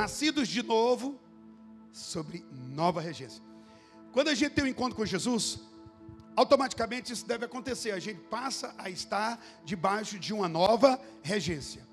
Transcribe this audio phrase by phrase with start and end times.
[0.00, 1.20] nascidos de novo,
[1.92, 3.42] sobre nova regência.
[4.12, 5.60] Quando a gente tem um encontro com Jesus,
[6.34, 7.90] automaticamente isso deve acontecer.
[7.90, 11.86] A gente passa a estar debaixo de uma nova regência.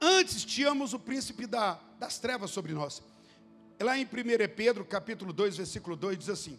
[0.00, 3.02] Antes tínhamos o príncipe da, das trevas sobre nós.
[3.78, 4.08] Lá em 1
[4.56, 6.58] Pedro, capítulo 2, versículo 2, diz assim: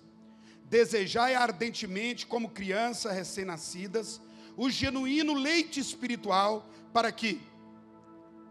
[0.65, 4.21] Desejai ardentemente, como crianças recém-nascidas,
[4.55, 7.41] o genuíno leite espiritual, para que,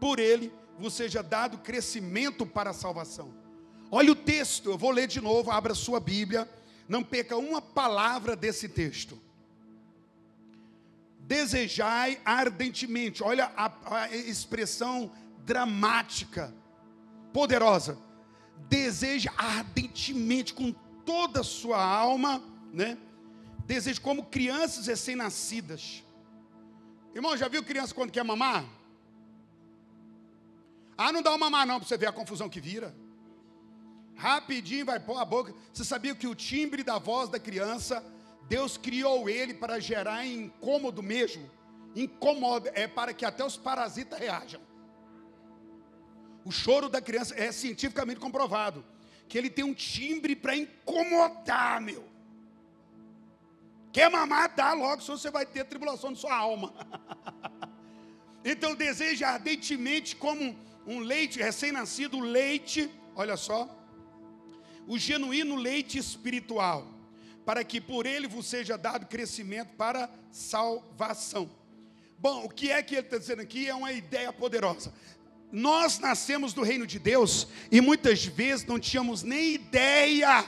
[0.00, 3.34] por ele, vos seja dado crescimento para a salvação.
[3.90, 6.48] Olha o texto, eu vou ler de novo, abra sua Bíblia,
[6.88, 9.20] não perca uma palavra desse texto
[11.30, 13.22] desejai ardentemente.
[13.22, 15.12] Olha a, a expressão
[15.46, 16.52] dramática,
[17.32, 17.96] poderosa.
[18.68, 20.72] Deseja ardentemente, com
[21.06, 22.98] toda a sua alma, né?
[23.64, 26.02] Deseja como crianças recém-nascidas.
[27.14, 28.64] Irmão, já viu criança quando quer mamar?
[31.02, 32.94] Ah, não dá uma mamar não, para você ver a confusão que vira.
[34.14, 35.54] Rapidinho vai pôr a boca.
[35.72, 38.04] Você sabia que o timbre da voz da criança
[38.46, 41.50] Deus criou ele para gerar incômodo mesmo.
[41.96, 44.60] Incomoda, é para que até os parasitas reajam.
[46.44, 48.84] O choro da criança é cientificamente comprovado.
[49.26, 52.04] Que ele tem um timbre para incomodar, meu.
[53.90, 54.54] Quer mamar?
[54.54, 56.74] Dá logo, senão você vai ter tribulação de sua alma.
[58.44, 63.68] então deseja ardentemente como um leite recém-nascido, leite, olha só,
[64.86, 66.86] o genuíno leite espiritual
[67.44, 71.50] para que por ele vos seja dado crescimento para salvação.
[72.18, 74.92] Bom, o que é que ele está dizendo aqui é uma ideia poderosa.
[75.50, 80.44] Nós nascemos do reino de Deus e muitas vezes não tínhamos nem ideia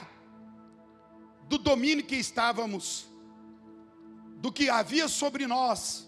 [1.49, 3.07] do domínio que estávamos,
[4.37, 6.07] do que havia sobre nós,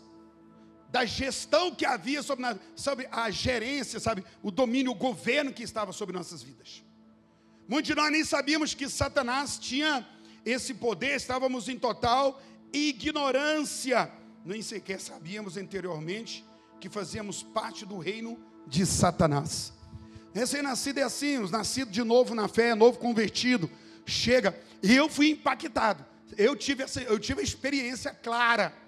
[0.95, 5.91] da gestão que havia sobre, sobre a gerência, sabe, o domínio, o governo que estava
[5.91, 6.85] sobre nossas vidas.
[7.67, 10.07] Muitos de nós nem sabíamos que Satanás tinha
[10.45, 12.41] esse poder, estávamos em total
[12.71, 14.09] ignorância.
[14.45, 16.45] Nem sequer sabíamos anteriormente
[16.79, 19.73] que fazíamos parte do reino de Satanás.
[20.33, 23.69] Recém-nascido é assim, os nascidos de novo na fé, novo convertido,
[24.05, 24.57] chega.
[24.81, 26.05] E eu fui impactado.
[26.37, 28.84] Eu tive, essa, eu tive a experiência clara.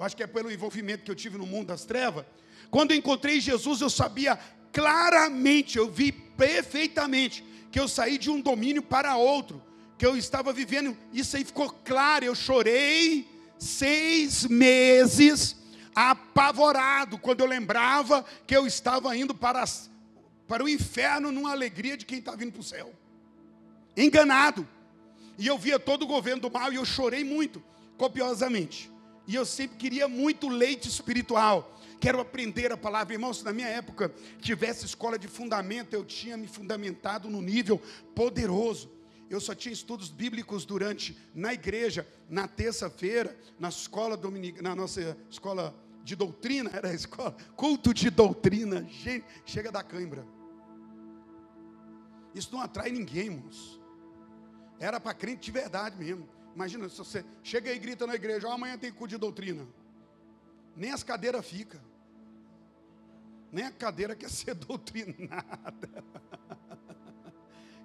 [0.00, 2.24] Eu acho que é pelo envolvimento que eu tive no mundo das trevas.
[2.70, 4.40] Quando eu encontrei Jesus, eu sabia
[4.72, 9.62] claramente, eu vi perfeitamente que eu saí de um domínio para outro
[9.98, 12.24] que eu estava vivendo, isso aí ficou claro.
[12.24, 13.28] Eu chorei
[13.58, 15.54] seis meses
[15.94, 19.62] apavorado quando eu lembrava que eu estava indo para,
[20.48, 22.90] para o inferno numa alegria de quem está vindo para o céu.
[23.94, 24.66] Enganado.
[25.36, 27.62] E eu via todo o governo do mal e eu chorei muito,
[27.98, 28.90] copiosamente.
[29.30, 31.78] E eu sempre queria muito leite espiritual.
[32.00, 33.14] Quero aprender a palavra.
[33.14, 37.80] Irmãos, se na minha época tivesse escola de fundamento, eu tinha me fundamentado no nível
[38.14, 38.90] poderoso
[39.30, 45.16] eu só tinha estudos bíblicos durante, na igreja, na terça-feira, na escola dominic, na nossa
[45.30, 48.84] escola de doutrina, era a escola, culto de doutrina,
[49.46, 50.26] chega da cãibra.
[52.34, 53.80] Isso não atrai ninguém, irmãos.
[54.80, 56.28] Era para crente de verdade mesmo.
[56.54, 59.66] Imagina, se você chega e grita na igreja, oh, amanhã tem culto de doutrina.
[60.76, 61.80] Nem as cadeiras ficam.
[63.52, 66.04] Nem a cadeira quer ser doutrinada.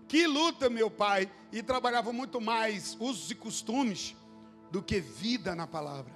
[0.08, 4.16] Que luta, meu pai, e trabalhava muito mais usos e costumes
[4.72, 6.14] do que vida na palavra.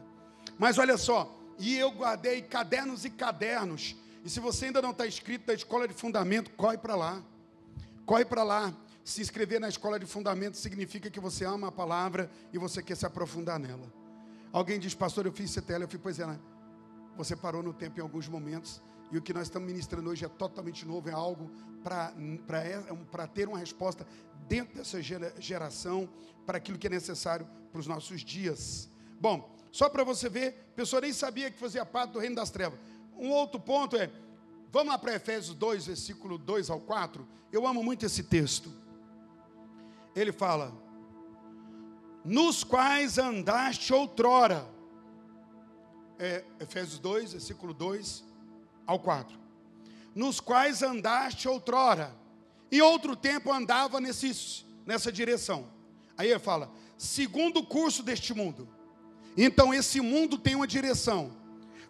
[0.57, 3.95] Mas olha só, e eu guardei cadernos e cadernos.
[4.23, 7.21] E se você ainda não está inscrito na escola de fundamento, corre para lá.
[8.05, 8.73] Corre para lá.
[9.09, 12.95] Se inscrever na escola de fundamento significa que você ama a palavra e você quer
[12.95, 13.91] se aprofundar nela.
[14.53, 16.39] Alguém diz, pastor, eu fiz CTL, eu fiz, pois é, né?
[17.17, 18.79] Você parou no tempo em alguns momentos
[19.11, 21.49] e o que nós estamos ministrando hoje é totalmente novo, é algo
[21.81, 22.13] para
[22.63, 24.05] é ter uma resposta
[24.47, 26.07] dentro dessa geração,
[26.45, 28.87] para aquilo que é necessário para os nossos dias.
[29.19, 32.51] Bom, só para você ver, a pessoa nem sabia que fazia parte do reino das
[32.51, 32.79] trevas.
[33.17, 34.11] Um outro ponto é,
[34.71, 37.27] vamos lá para Efésios 2, versículo 2 ao 4.
[37.51, 38.87] Eu amo muito esse texto.
[40.19, 40.73] Ele fala:
[42.23, 44.67] Nos quais andaste outrora.
[46.17, 48.25] É, Efésios 2, versículo 2
[48.85, 49.39] ao 4.
[50.13, 52.13] Nos quais andaste outrora,
[52.71, 55.67] e outro tempo andava nesse, nessa direção.
[56.17, 58.67] Aí ele fala, segundo o curso deste mundo.
[59.37, 61.31] Então esse mundo tem uma direção.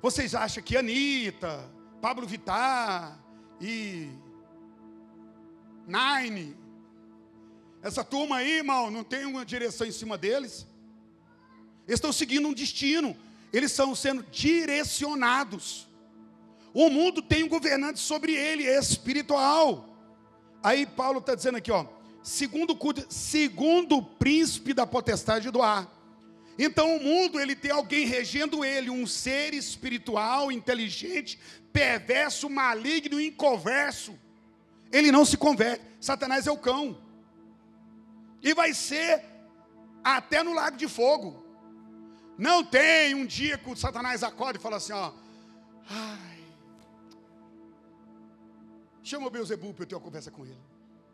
[0.01, 3.19] Vocês acham que Anitta, Pablo Vittar
[3.59, 4.09] e
[5.87, 6.55] Nine,
[7.81, 10.67] essa turma aí, irmão, não tem uma direção em cima deles?
[11.87, 13.15] Eles estão seguindo um destino,
[13.51, 15.87] eles estão sendo direcionados.
[16.73, 19.89] O mundo tem um governante sobre ele, é espiritual.
[20.61, 21.85] Aí Paulo está dizendo aqui, ó,
[22.21, 22.77] segundo,
[23.09, 25.89] segundo o príncipe da potestade do ar.
[26.57, 31.39] Então o mundo ele tem alguém regendo ele, um ser espiritual, inteligente,
[31.71, 34.13] perverso, maligno, inconverso.
[34.91, 35.85] Ele não se converte.
[36.01, 36.97] Satanás é o cão.
[38.41, 39.23] E vai ser
[40.03, 41.45] até no lago de fogo.
[42.37, 45.11] Não tem um dia que o Satanás acorda e fala assim, ó,
[45.89, 46.43] ai,
[49.03, 50.61] chama o Beuzebu para eu ter uma conversa com ele.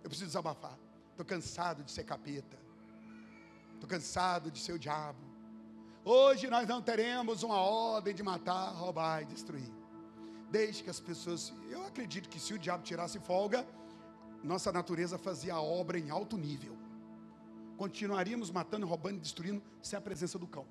[0.04, 0.78] Eu preciso desabafar.
[1.12, 2.58] Estou cansado de ser capeta.
[3.74, 5.18] Estou cansado de ser o diabo.
[6.04, 9.72] Hoje nós não teremos uma ordem de matar, roubar e destruir.
[10.52, 11.52] Desde que as pessoas.
[11.70, 13.66] Eu acredito que se o diabo tirasse folga,
[14.44, 16.78] nossa natureza fazia a obra em alto nível.
[17.78, 20.66] Continuaríamos matando, roubando e destruindo sem a presença do cão.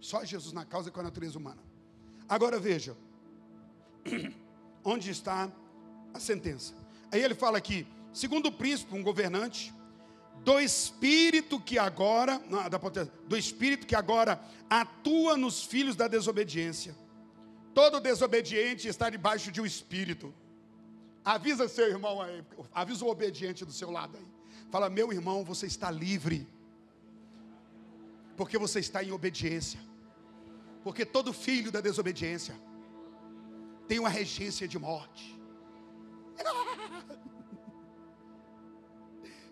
[0.00, 1.62] Só Jesus na causa com a natureza humana.
[2.28, 2.96] Agora veja,
[4.84, 5.50] onde está
[6.12, 6.74] a sentença?
[7.10, 9.72] Aí ele fala aqui, segundo o príncipe, um governante,
[10.44, 12.40] do espírito que agora,
[13.28, 16.96] do espírito que agora atua nos filhos da desobediência.
[17.74, 20.34] Todo desobediente está debaixo de um espírito.
[21.24, 22.44] Avisa seu irmão aí,
[22.74, 24.26] avisa o obediente do seu lado aí.
[24.72, 26.48] Fala, meu irmão, você está livre.
[28.38, 29.78] Porque você está em obediência.
[30.82, 32.58] Porque todo filho da desobediência
[33.86, 35.38] tem uma regência de morte.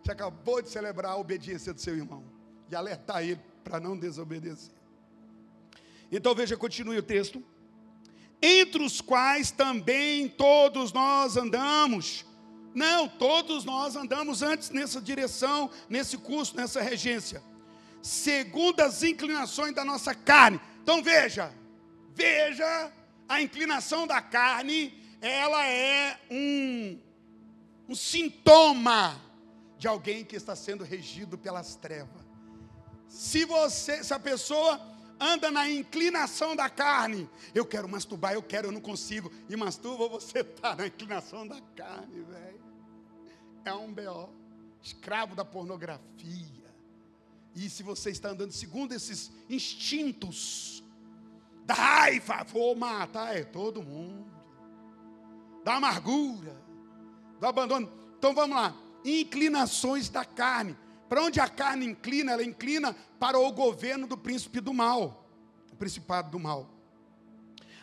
[0.02, 2.24] Você acabou de celebrar a obediência do seu irmão
[2.70, 4.74] e alertar ele para não desobedecer.
[6.10, 7.44] Então veja, continue o texto.
[8.40, 12.24] Entre os quais também todos nós andamos.
[12.74, 17.42] Não, todos nós andamos antes nessa direção, nesse curso, nessa regência.
[18.02, 20.60] Segundo as inclinações da nossa carne.
[20.82, 21.52] Então veja,
[22.14, 22.92] veja
[23.28, 26.98] a inclinação da carne, ela é um,
[27.88, 29.20] um sintoma
[29.76, 32.22] de alguém que está sendo regido pelas trevas.
[33.08, 34.80] Se você, se a pessoa
[35.20, 40.08] anda na inclinação da carne, eu quero masturbar, eu quero, eu não consigo, e masturba,
[40.08, 42.49] você está na inclinação da carne, velho.
[43.64, 44.28] É um B.O.
[44.82, 46.00] Escravo da pornografia.
[47.54, 50.82] E se você está andando segundo esses instintos,
[51.64, 54.30] da raiva, vou matar é todo mundo,
[55.62, 56.56] da amargura,
[57.38, 57.90] do abandono.
[58.18, 58.74] Então vamos lá
[59.04, 60.76] inclinações da carne.
[61.08, 65.26] Para onde a carne inclina, ela inclina para o governo do príncipe do mal,
[65.72, 66.70] o principado do mal.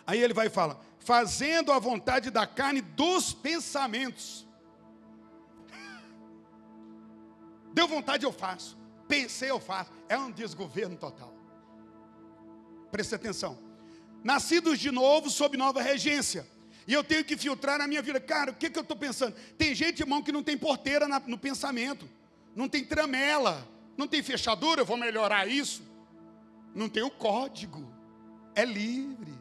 [0.06, 4.47] Aí ele vai falar: fazendo a vontade da carne dos pensamentos.
[7.78, 8.76] Deu vontade, eu faço.
[9.08, 9.92] Pensei, eu faço.
[10.10, 11.32] É um desgoverno total.
[12.92, 13.56] Preste atenção.
[14.24, 16.44] Nascidos de novo, sob nova regência
[16.88, 18.20] e eu tenho que filtrar na minha vida.
[18.20, 19.36] Cara, o que, que eu estou pensando?
[19.60, 22.10] Tem gente, irmão, que não tem porteira na, no pensamento,
[22.56, 23.64] não tem tramela,
[23.96, 24.82] não tem fechadura.
[24.82, 25.84] Eu vou melhorar isso.
[26.74, 27.94] Não tem o código,
[28.56, 29.38] é livre.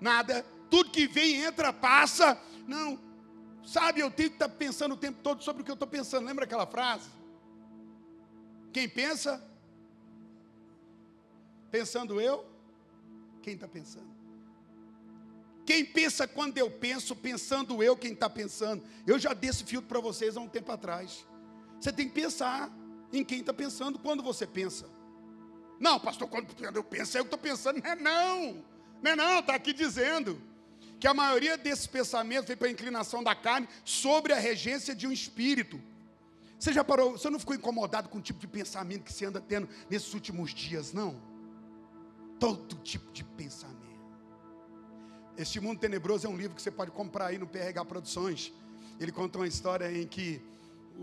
[0.00, 2.36] Nada, tudo que vem, entra, passa.
[2.66, 2.98] Não,
[3.64, 5.86] sabe, eu tenho que estar tá pensando o tempo todo sobre o que eu estou
[5.86, 6.26] pensando.
[6.26, 7.08] Lembra aquela frase?
[8.74, 9.40] Quem pensa?
[11.70, 12.44] Pensando eu?
[13.40, 14.12] Quem está pensando?
[15.64, 18.82] Quem pensa quando eu penso, pensando eu, quem está pensando.
[19.06, 21.24] Eu já dei esse filtro para vocês há um tempo atrás.
[21.80, 22.68] Você tem que pensar
[23.12, 24.90] em quem está pensando quando você pensa.
[25.78, 27.80] Não, pastor, quando eu penso, é eu que estou pensando.
[27.80, 28.64] Não é não.
[29.00, 30.42] Não é não, está aqui dizendo.
[30.98, 35.06] Que a maioria desses pensamentos vem para a inclinação da carne sobre a regência de
[35.06, 35.80] um espírito.
[36.58, 39.40] Você já parou, você não ficou incomodado com o tipo de pensamento que você anda
[39.40, 41.20] tendo nesses últimos dias, não?
[42.38, 43.84] Todo tipo de pensamento.
[45.36, 48.52] Este Mundo Tenebroso é um livro que você pode comprar aí no PRH Produções.
[49.00, 50.40] Ele conta uma história em que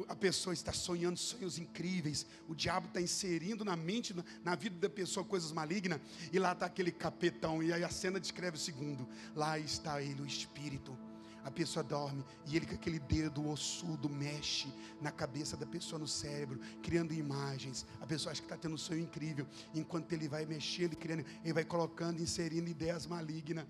[0.08, 4.90] a pessoa está sonhando sonhos incríveis, o diabo está inserindo na mente, na vida da
[4.90, 6.00] pessoa coisas malignas,
[6.32, 10.22] e lá está aquele capetão, e aí a cena descreve o segundo: lá está ele,
[10.22, 10.98] o espírito
[11.44, 16.08] a pessoa dorme e ele com aquele dedo ossudo mexe na cabeça da pessoa, no
[16.08, 17.86] cérebro, criando imagens.
[18.00, 19.48] A pessoa acha que está tendo um sonho incrível.
[19.74, 23.66] Enquanto ele vai mexendo, criando, ele vai colocando, inserindo ideias malignas.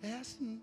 [0.00, 0.62] É assim.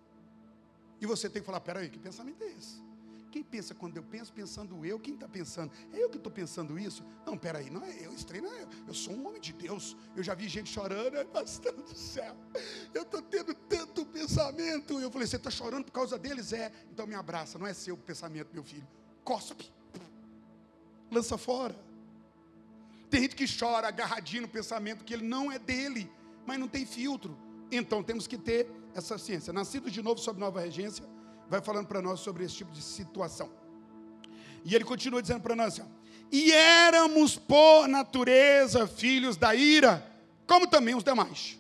[1.00, 2.88] E você tem que falar: peraí, que pensamento é esse?
[3.31, 5.71] Quem pensa quando eu penso, pensando eu, quem está pensando?
[5.93, 7.03] É eu que estou pensando isso?
[7.25, 8.67] Não, peraí, não é eu, estranho não é eu.
[8.88, 9.95] Eu sou um homem de Deus.
[10.15, 12.36] Eu já vi gente chorando, ai, pastor do céu,
[12.93, 15.00] eu estou tendo tanto pensamento.
[15.00, 16.51] Eu falei, você está chorando por causa deles?
[16.53, 18.88] É, então me abraça, não é seu pensamento, meu filho.
[19.24, 19.71] Cospe,
[21.12, 21.75] lança fora.
[23.12, 26.12] Tem gente que chora agarradinho no pensamento que ele não é dele,
[26.48, 27.38] mas não tem filtro.
[27.71, 29.53] Então temos que ter essa ciência.
[29.53, 31.05] Nascido de novo sob nova regência
[31.50, 33.50] vai falando para nós sobre esse tipo de situação.
[34.63, 35.89] E ele continua dizendo para nós assim,
[36.32, 40.06] e éramos por natureza filhos da ira,
[40.46, 41.58] como também os demais.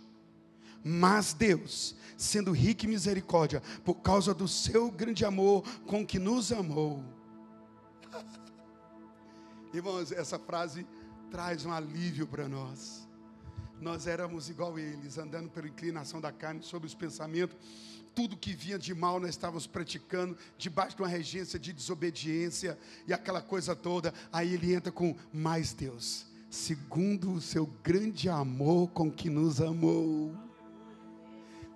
[0.83, 6.51] Mas Deus, sendo rico em misericórdia, por causa do seu grande amor com que nos
[6.51, 7.03] amou.
[9.73, 10.85] Irmãos, essa frase
[11.31, 13.07] traz um alívio para nós.
[13.81, 17.57] Nós éramos igual eles, andando pela inclinação da carne, sobre os pensamentos.
[18.19, 23.13] Tudo que vinha de mal nós estávamos praticando, debaixo de uma regência de desobediência e
[23.13, 24.13] aquela coisa toda.
[24.29, 30.35] Aí ele entra com mais Deus, segundo o seu grande amor com que nos amou.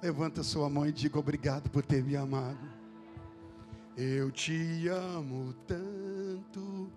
[0.01, 2.69] Levanta sua mão e diga obrigado por ter me amado.
[3.95, 6.91] Eu te amo tanto.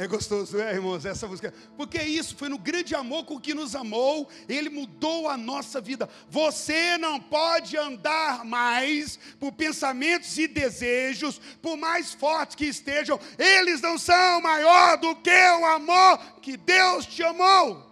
[0.00, 1.52] É gostoso, é, irmãos, essa música.
[1.76, 6.08] Porque isso foi no grande amor com que nos amou, ele mudou a nossa vida.
[6.30, 13.80] Você não pode andar mais por pensamentos e desejos, por mais fortes que estejam, eles
[13.80, 17.84] não são maior do que o amor que Deus te amou.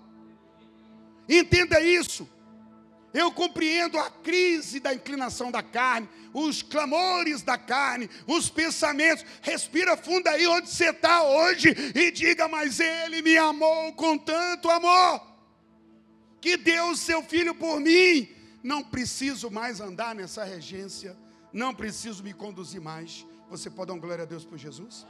[1.29, 2.36] Entenda isso.
[3.17, 9.25] Eu compreendo a crise da inclinação da carne, os clamores da carne, os pensamentos.
[9.41, 14.69] Respira fundo aí onde você está hoje e diga: Mas Ele me amou com tanto
[14.69, 15.27] amor,
[16.43, 18.29] que deu o seu filho por mim.
[18.63, 21.17] Não preciso mais andar nessa regência,
[21.51, 23.25] não preciso me conduzir mais.
[23.49, 25.07] Você pode dar uma glória a Deus por Jesus?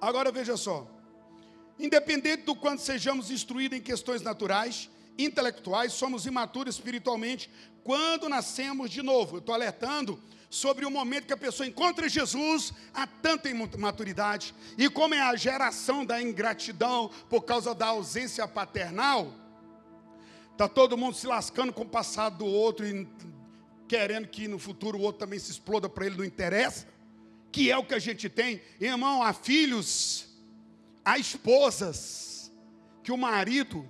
[0.00, 0.88] Agora veja só.
[1.78, 7.50] Independente do quanto sejamos instruídos em questões naturais, intelectuais, somos imaturos espiritualmente
[7.82, 9.36] quando nascemos de novo.
[9.36, 14.88] Eu estou alertando sobre o momento que a pessoa encontra Jesus, há tanta imaturidade, e
[14.88, 19.32] como é a geração da ingratidão por causa da ausência paternal,
[20.52, 23.06] está todo mundo se lascando com o passado do outro e
[23.86, 26.86] querendo que no futuro o outro também se exploda para ele, não interessa,
[27.52, 30.26] que é o que a gente tem, irmão, há filhos,
[31.04, 32.52] há esposas,
[33.02, 33.88] que o marido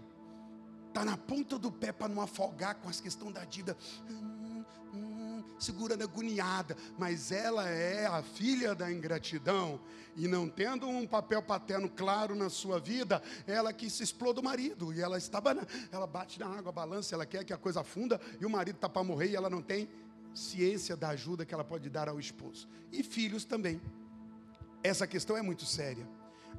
[0.88, 3.76] está na ponta do pé para não afogar com as questões da dívida.
[4.11, 4.64] Hum,
[4.95, 9.80] hum, segurando agoniada, mas ela é a filha da ingratidão,
[10.16, 14.45] e não tendo um papel paterno claro na sua vida, ela que se exploda o
[14.45, 18.21] marido, e ela na, ela bate na água, balança, ela quer que a coisa afunda,
[18.40, 19.88] e o marido está para morrer, e ela não tem
[20.35, 22.68] ciência da ajuda que ela pode dar ao esposo.
[22.92, 23.80] E filhos também.
[24.83, 26.09] Essa questão é muito séria.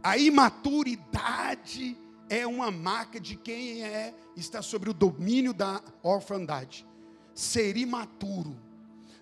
[0.03, 1.97] A imaturidade
[2.29, 6.87] é uma marca de quem é está sobre o domínio da orfandade.
[7.33, 8.55] Ser imaturo,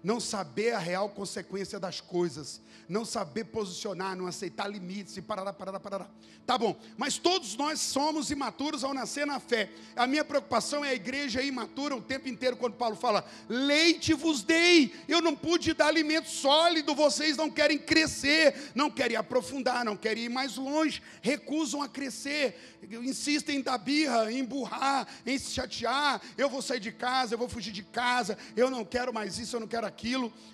[0.08, 5.52] não saber a real consequência das coisas, não saber posicionar, não aceitar limites e parará,
[5.52, 6.08] parará, parará.
[6.46, 9.70] Tá bom, mas todos nós somos imaturos ao nascer na fé.
[9.98, 14.44] A minha preocupação é a igreja imatura o tempo inteiro, quando Paulo fala, leite vos
[14.44, 19.98] dei, eu não pude dar alimento sólido, vocês não querem crescer, não querem aprofundar, não
[19.98, 25.52] querem ir mais longe, recusam a crescer, insistem em dar birra, em burrar, em se
[25.52, 29.38] chatear, eu vou sair de casa, eu vou fugir de casa, eu não quero mais
[29.38, 29.97] isso, eu não quero aquilo,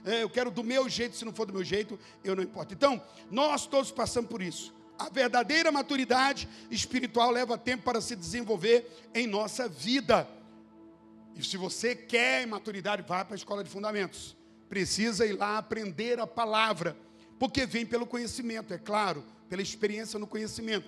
[0.05, 2.73] é, eu quero do meu jeito, se não for do meu jeito, eu não importo.
[2.73, 4.73] Então, nós todos passamos por isso.
[4.97, 10.27] A verdadeira maturidade espiritual leva tempo para se desenvolver em nossa vida.
[11.35, 14.35] E se você quer maturidade, vá para a escola de fundamentos.
[14.69, 16.95] Precisa ir lá aprender a palavra,
[17.39, 20.87] porque vem pelo conhecimento, é claro, pela experiência no conhecimento.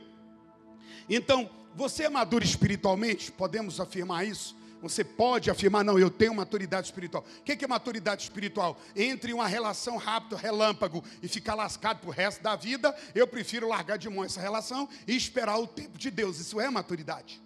[1.09, 3.31] Então, você é maduro espiritualmente?
[3.31, 4.55] Podemos afirmar isso?
[4.81, 7.25] Você pode afirmar, não, eu tenho maturidade espiritual.
[7.39, 8.79] O que é maturidade espiritual?
[8.95, 13.97] Entre uma relação rápida, relâmpago, e ficar lascado pro resto da vida, eu prefiro largar
[13.97, 16.39] de mão essa relação e esperar o tempo de Deus.
[16.39, 17.41] Isso é maturidade.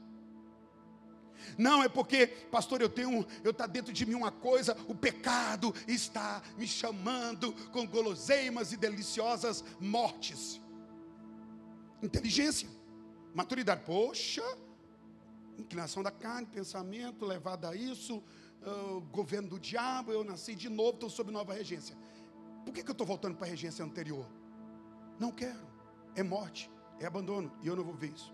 [1.57, 5.74] Não, é porque, pastor, eu tenho, eu está dentro de mim uma coisa, o pecado
[5.88, 10.59] está me chamando com guloseimas e deliciosas mortes.
[12.01, 12.69] Inteligência,
[13.33, 13.81] maturidade.
[13.86, 14.43] Poxa,
[15.59, 18.23] inclinação da carne, pensamento levado a isso,
[18.63, 21.95] uh, governo do diabo, eu nasci de novo, estou sob nova regência.
[22.65, 24.25] Por que, que eu estou voltando para a regência anterior?
[25.19, 25.67] Não quero.
[26.15, 28.33] É morte, é abandono, e eu não vou ver isso.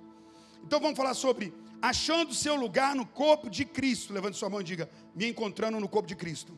[0.64, 4.14] Então vamos falar sobre achando seu lugar no corpo de Cristo.
[4.14, 6.54] Levante sua mão e diga: me encontrando no corpo de Cristo.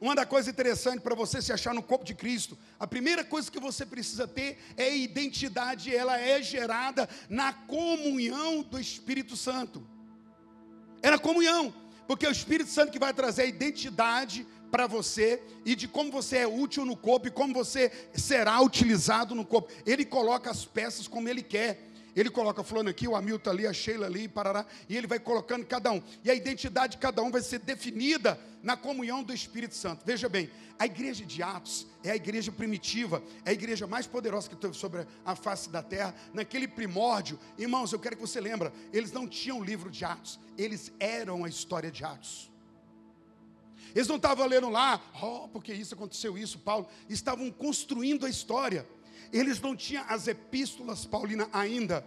[0.00, 3.50] Uma das coisas interessantes para você se achar no corpo de Cristo, a primeira coisa
[3.50, 9.86] que você precisa ter é identidade, ela é gerada na comunhão do Espírito Santo.
[11.02, 11.74] É na comunhão,
[12.06, 16.10] porque é o Espírito Santo que vai trazer a identidade para você e de como
[16.10, 19.70] você é útil no corpo e como você será utilizado no corpo.
[19.84, 21.89] Ele coloca as peças como ele quer.
[22.20, 25.64] Ele coloca fulano aqui, o Hamilton ali, a Sheila ali, parará, e ele vai colocando
[25.64, 26.02] cada um.
[26.22, 30.02] E a identidade de cada um vai ser definida na comunhão do Espírito Santo.
[30.04, 34.50] Veja bem, a igreja de Atos é a igreja primitiva, é a igreja mais poderosa
[34.50, 37.40] que teve sobre a face da terra, naquele primórdio.
[37.56, 41.48] Irmãos, eu quero que você lembre, eles não tinham livro de Atos, eles eram a
[41.48, 42.50] história de Atos.
[43.94, 46.86] Eles não estavam lendo lá, oh, porque isso aconteceu isso, Paulo.
[47.08, 48.86] Estavam construindo a história.
[49.32, 52.04] Eles não tinham as epístolas paulinas ainda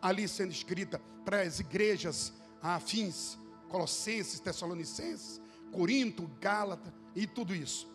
[0.00, 3.38] ali sendo escrita para as igrejas afins,
[3.68, 7.90] Colossenses, Tessalonicenses, Corinto, Gálata e tudo isso.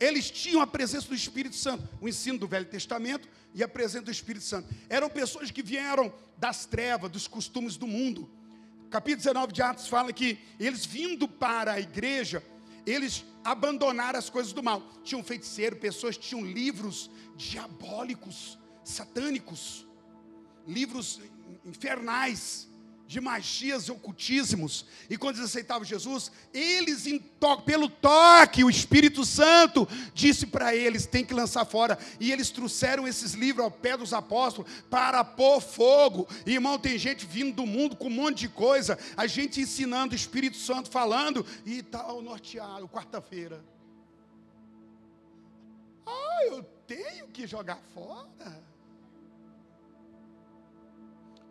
[0.00, 4.06] Eles tinham a presença do Espírito Santo, o ensino do Velho Testamento e a presença
[4.06, 4.74] do Espírito Santo.
[4.88, 8.28] Eram pessoas que vieram das trevas, dos costumes do mundo.
[8.90, 12.42] Capítulo 19 de Atos fala que eles vindo para a igreja,
[12.86, 14.82] eles abandonaram as coisas do mal.
[15.02, 19.86] Tinham feiticeiro, pessoas tinham livros diabólicos, satânicos,
[20.66, 21.20] livros
[21.64, 22.68] infernais
[23.12, 24.86] de magias e ocultismos.
[25.10, 27.04] E quando eles aceitavam Jesus, eles,
[27.66, 31.98] pelo toque, o Espírito Santo disse para eles: tem que lançar fora.
[32.18, 36.26] E eles trouxeram esses livros ao pé dos apóstolos para pôr fogo.
[36.46, 40.14] E, irmão, tem gente vindo do mundo com um monte de coisa, a gente ensinando
[40.14, 43.62] o Espírito Santo falando, e tal, norteado, quarta-feira.
[46.06, 48.71] Ah, eu tenho que jogar fora.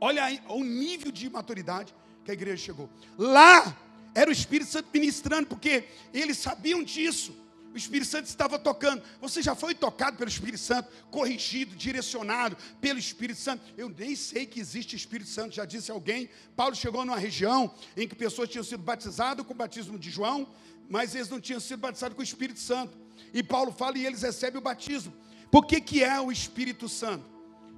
[0.04, 1.94] Olha aí o nível de maturidade
[2.26, 2.90] que a igreja chegou.
[3.20, 3.78] Lá
[4.16, 7.40] era o Espírito Santo ministrando, porque eles sabiam disso.
[7.72, 9.02] O Espírito Santo estava tocando.
[9.22, 13.64] Você já foi tocado pelo Espírito Santo, corrigido, direcionado pelo Espírito Santo?
[13.78, 16.30] Eu nem sei que existe Espírito Santo, já disse alguém.
[16.56, 20.50] Paulo chegou numa região em que pessoas tinham sido batizadas com o batismo de João,
[20.90, 22.98] mas eles não tinham sido batizados com o Espírito Santo.
[23.34, 25.14] E Paulo fala e eles recebem o batismo.
[25.50, 27.31] Por que, que é o Espírito Santo?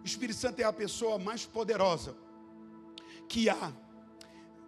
[0.04, 2.14] O Espírito Santo é a pessoa mais poderosa
[3.30, 3.72] que há.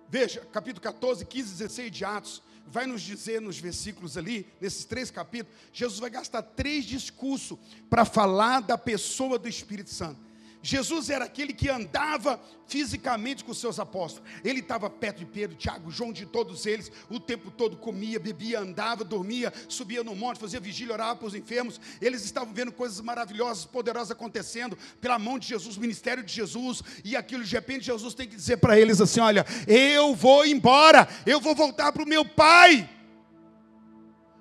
[0.08, 5.12] Veja, capítulo 14, 15, 16 de Atos, vai nos dizer nos versículos ali, nesses três
[5.12, 7.58] capítulos, Jesus vai gastar três discursos
[7.90, 10.25] para falar da pessoa do Espírito Santo.
[10.66, 14.28] Jesus era aquele que andava fisicamente com os seus apóstolos.
[14.44, 18.62] Ele estava perto de Pedro, Tiago, João, de todos eles, o tempo todo comia, bebia,
[18.62, 21.80] andava, dormia, subia no monte, fazia vigília, orava para os enfermos.
[22.02, 27.16] Eles estavam vendo coisas maravilhosas, poderosas acontecendo pela mão de Jesus, ministério de Jesus, e
[27.16, 31.40] aquilo de repente Jesus tem que dizer para eles assim: Olha, eu vou embora, eu
[31.40, 32.90] vou voltar para o meu Pai.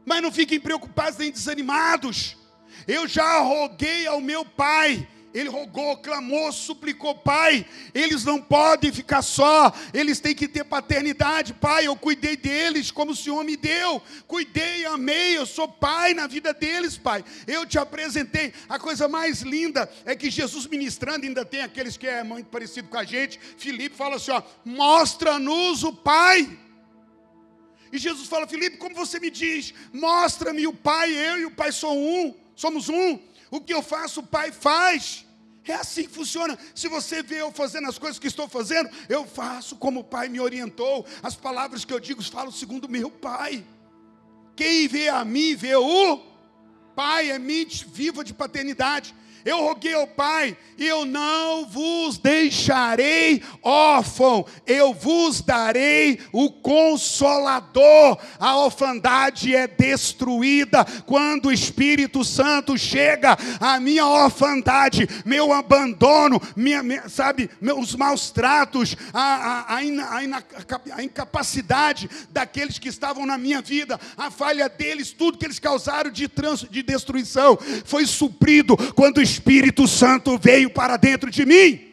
[0.07, 2.35] Mas não fiquem preocupados nem desanimados.
[2.89, 9.21] Eu já roguei ao meu Pai ele rogou, clamou, suplicou, Pai, eles não podem ficar
[9.21, 14.01] só, eles têm que ter paternidade, Pai, eu cuidei deles como o Senhor me deu,
[14.29, 18.55] cuidei, amei, eu sou Pai na vida deles, Pai, eu te apresentei.
[18.69, 22.89] A coisa mais linda é que Jesus ministrando, ainda tem aqueles que é muito parecido
[22.89, 26.59] com a gente, Filipe fala assim: ó, mostra-nos o Pai.
[27.93, 31.73] E Jesus fala, Filipe, como você me diz, mostra-me o Pai, eu e o Pai
[31.73, 33.19] sou um, somos um.
[33.51, 35.24] O que eu faço, o Pai faz.
[35.67, 36.59] É assim que funciona.
[36.75, 40.29] Se você vê eu fazendo as coisas que estou fazendo, eu faço como o Pai
[40.29, 41.07] me orientou.
[41.23, 43.65] As palavras que eu digo, falo segundo meu Pai.
[44.55, 46.23] Quem vê a mim, vê o
[46.95, 49.15] Pai, é mente viva de paternidade.
[49.45, 58.19] Eu roguei ao Pai, e eu não vos deixarei órfão, eu vos darei o consolador.
[58.39, 63.37] A orfandade é destruída quando o Espírito Santo chega.
[63.61, 71.05] A minha orfandade, meu abandono, minha, minha sabe, meus maus tratos, a, a, a, a
[71.05, 76.29] incapacidade daqueles que estavam na minha vida, a falha deles, tudo que eles causaram de,
[76.29, 81.93] trans, de destruição, foi suprido quando o Espírito Santo veio para dentro de mim.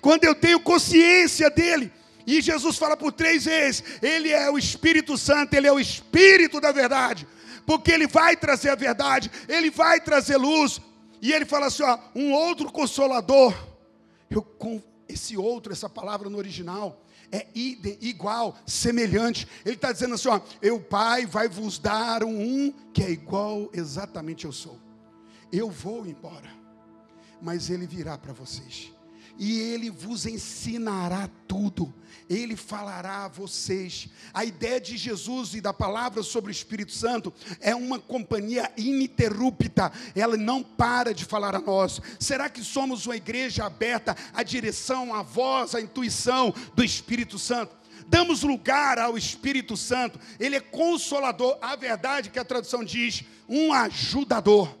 [0.00, 1.92] Quando eu tenho consciência dele,
[2.26, 6.60] e Jesus fala por três vezes: Ele é o Espírito Santo, Ele é o Espírito
[6.60, 7.26] da verdade,
[7.64, 10.80] porque Ele vai trazer a verdade, Ele vai trazer luz.
[11.22, 13.54] E Ele fala assim: ó, um outro consolador.
[14.30, 19.48] Eu, com esse outro, essa palavra no original, é igual, semelhante.
[19.64, 24.44] Ele está dizendo assim: ó, eu, Pai, vai vos dar um que é igual exatamente
[24.44, 24.87] eu sou.
[25.52, 26.50] Eu vou embora,
[27.40, 28.92] mas ele virá para vocês.
[29.38, 31.94] E ele vos ensinará tudo,
[32.28, 34.08] ele falará a vocês.
[34.34, 39.92] A ideia de Jesus e da palavra sobre o Espírito Santo é uma companhia ininterrupta,
[40.12, 42.00] ela não para de falar a nós.
[42.18, 47.78] Será que somos uma igreja aberta à direção, à voz, à intuição do Espírito Santo?
[48.08, 51.58] damos lugar ao Espírito Santo, ele é consolador.
[51.60, 54.74] A verdade que a tradução diz, um ajudador.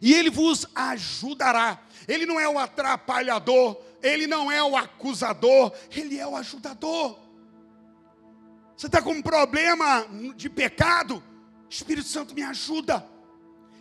[0.00, 1.80] E ele vos ajudará.
[2.06, 7.18] Ele não é o atrapalhador, ele não é o acusador, ele é o ajudador.
[8.76, 11.22] Você está com um problema de pecado?
[11.70, 13.06] Espírito Santo me ajuda.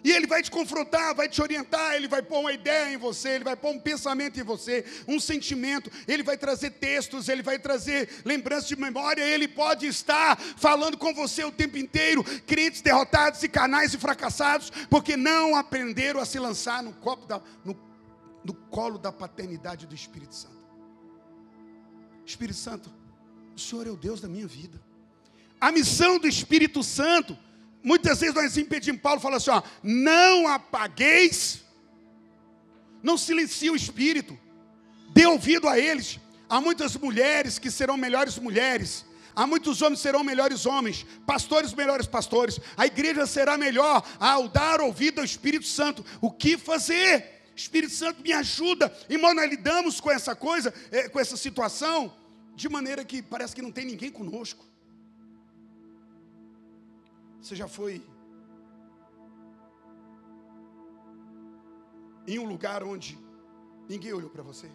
[0.03, 3.29] E ele vai te confrontar, vai te orientar, ele vai pôr uma ideia em você,
[3.29, 7.57] ele vai pôr um pensamento em você, um sentimento, ele vai trazer textos, ele vai
[7.57, 13.41] trazer lembranças de memória, ele pode estar falando com você o tempo inteiro, crentes derrotados
[13.43, 16.91] e canais e fracassados, porque não aprenderam a se lançar no,
[17.25, 17.79] da, no,
[18.43, 20.63] no colo da paternidade do Espírito Santo.
[22.25, 22.91] Espírito Santo,
[23.55, 24.81] o Senhor é o Deus da minha vida.
[25.61, 27.37] A missão do Espírito Santo
[27.83, 31.63] muitas vezes nós impedimos, Paulo fala assim: ó, não apagueis,
[33.01, 34.37] não silencie o espírito,
[35.13, 36.19] dê ouvido a eles.
[36.49, 41.73] Há muitas mulheres que serão melhores mulheres, há muitos homens que serão melhores homens, pastores
[41.73, 42.59] melhores pastores.
[42.77, 46.05] A igreja será melhor ao dar ouvido ao Espírito Santo.
[46.21, 47.33] O que fazer?
[47.55, 48.95] Espírito Santo me ajuda.
[49.09, 52.13] Irmão, nós lidamos com essa coisa, é, com essa situação,
[52.55, 54.65] de maneira que parece que não tem ninguém conosco.
[57.43, 58.01] Você já foi
[62.25, 63.19] em um lugar onde
[63.89, 64.71] ninguém olhou para você?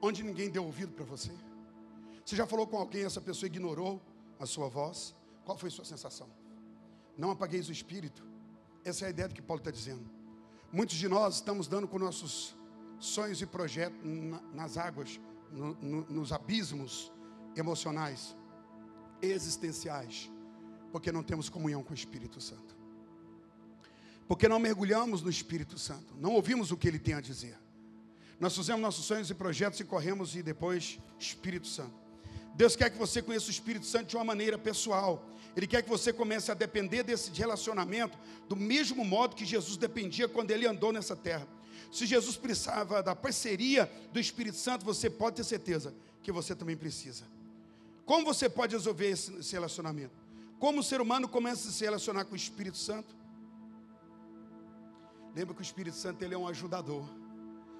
[0.00, 1.30] Onde ninguém deu ouvido para você?
[2.24, 4.00] Você já falou com alguém, essa pessoa ignorou
[4.40, 5.14] a sua voz?
[5.44, 6.26] Qual foi a sua sensação?
[7.18, 8.24] Não apagueis o espírito.
[8.82, 10.08] Essa é a ideia do que Paulo está dizendo.
[10.72, 12.56] Muitos de nós estamos dando com nossos
[12.98, 14.00] sonhos e projetos
[14.54, 15.20] nas águas,
[15.52, 17.12] no, no, nos abismos
[17.54, 18.34] emocionais,
[19.20, 20.30] existenciais
[20.92, 22.76] porque não temos comunhão com o Espírito Santo.
[24.28, 27.56] Porque não mergulhamos no Espírito Santo, não ouvimos o que ele tem a dizer.
[28.38, 31.94] Nós fizemos nossos sonhos e projetos e corremos e depois Espírito Santo.
[32.54, 35.28] Deus quer que você conheça o Espírito Santo de uma maneira pessoal.
[35.54, 38.18] Ele quer que você comece a depender desse relacionamento
[38.48, 41.46] do mesmo modo que Jesus dependia quando ele andou nessa terra.
[41.92, 46.76] Se Jesus precisava da parceria do Espírito Santo, você pode ter certeza que você também
[46.76, 47.24] precisa.
[48.04, 50.25] Como você pode resolver esse relacionamento?
[50.58, 53.14] Como o ser humano começa a se relacionar com o Espírito Santo?
[55.34, 57.04] Lembra que o Espírito Santo ele é um ajudador.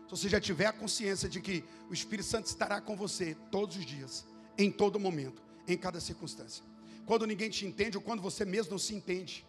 [0.04, 3.76] Se você já tiver a consciência de que o Espírito Santo estará com você todos
[3.76, 4.26] os dias,
[4.58, 6.62] em todo momento, em cada circunstância.
[7.06, 9.46] Quando ninguém te entende ou quando você mesmo não se entende.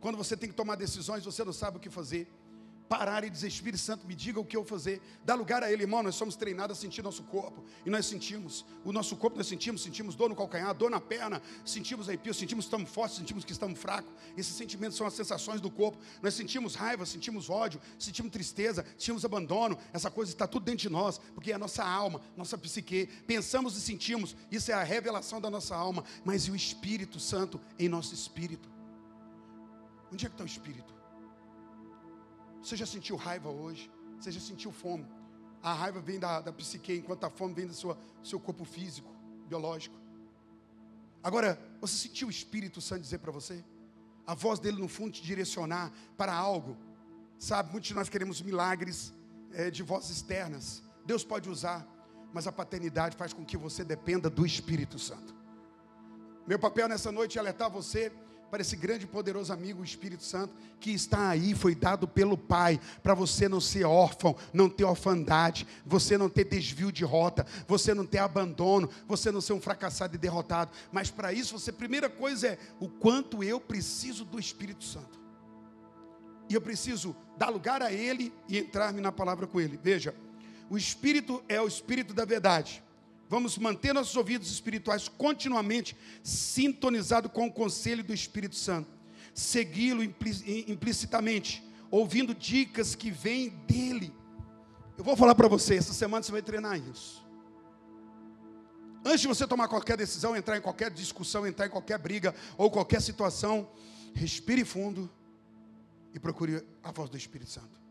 [0.00, 2.28] Quando você tem que tomar decisões, você não sabe o que fazer
[2.88, 5.00] parar e dizer, Espírito Santo, me diga o que eu fazer.
[5.24, 6.02] Dá lugar a Ele, irmão.
[6.02, 7.64] Nós somos treinados a sentir nosso corpo.
[7.84, 8.64] E nós sentimos.
[8.84, 12.64] O nosso corpo nós sentimos, sentimos dor no calcanhar, dor na perna, sentimos arrepio, sentimos
[12.64, 14.12] que estamos fortes, sentimos que estamos fracos.
[14.36, 15.98] Esses sentimentos são as sensações do corpo.
[16.22, 19.78] Nós sentimos raiva, sentimos ódio, sentimos tristeza, sentimos abandono.
[19.92, 23.06] Essa coisa está tudo dentro de nós, porque é a nossa alma, nossa psique.
[23.26, 24.36] Pensamos e sentimos.
[24.50, 26.04] Isso é a revelação da nossa alma.
[26.24, 28.68] Mas e o Espírito Santo em nosso espírito?
[30.12, 31.03] Onde é que está o Espírito?
[32.64, 33.90] Você já sentiu raiva hoje?
[34.18, 35.06] Você já sentiu fome?
[35.62, 39.14] A raiva vem da, da psique, enquanto a fome vem do seu, seu corpo físico,
[39.46, 39.94] biológico.
[41.22, 43.62] Agora, você sentiu o Espírito Santo dizer para você?
[44.26, 46.74] A voz dele no fundo te direcionar para algo.
[47.38, 49.12] Sabe, muitos de nós queremos milagres
[49.52, 50.82] é, de vozes externas.
[51.04, 51.86] Deus pode usar,
[52.32, 55.34] mas a paternidade faz com que você dependa do Espírito Santo.
[56.46, 58.10] Meu papel nessa noite é alertar você
[58.50, 62.36] para esse grande e poderoso amigo, o Espírito Santo, que está aí, foi dado pelo
[62.36, 67.46] Pai, para você não ser órfão, não ter orfandade, você não ter desvio de rota,
[67.66, 70.70] você não ter abandono, você não ser um fracassado e derrotado.
[70.92, 75.18] Mas para isso, você, primeira coisa é o quanto eu preciso do Espírito Santo.
[76.48, 79.78] E eu preciso dar lugar a Ele e entrar-me na palavra com Ele.
[79.82, 80.14] Veja,
[80.68, 82.82] o Espírito é o Espírito da verdade.
[83.28, 88.88] Vamos manter nossos ouvidos espirituais continuamente sintonizados com o conselho do Espírito Santo.
[89.32, 94.14] Segui-lo implicitamente, ouvindo dicas que vêm dele.
[94.96, 97.24] Eu vou falar para você, essa semana você vai treinar isso.
[99.04, 102.70] Antes de você tomar qualquer decisão, entrar em qualquer discussão, entrar em qualquer briga ou
[102.70, 103.68] qualquer situação,
[104.14, 105.10] respire fundo
[106.14, 107.82] e procure a voz do Espírito Santo.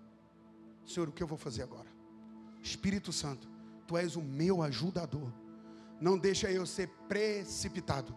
[0.88, 1.88] Senhor, o que eu vou fazer agora?
[2.63, 3.48] Espírito Santo,
[3.88, 5.32] Tu és o meu ajudador.
[6.00, 8.15] Não deixa eu ser precipitado.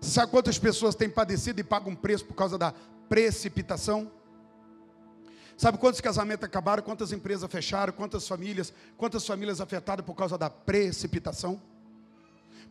[0.00, 2.72] Sabe quantas pessoas têm padecido e pagam preço por causa da
[3.08, 4.10] precipitação?
[5.56, 10.48] Sabe quantos casamentos acabaram, quantas empresas fecharam, quantas famílias, quantas famílias afetadas por causa da
[10.48, 11.60] precipitação?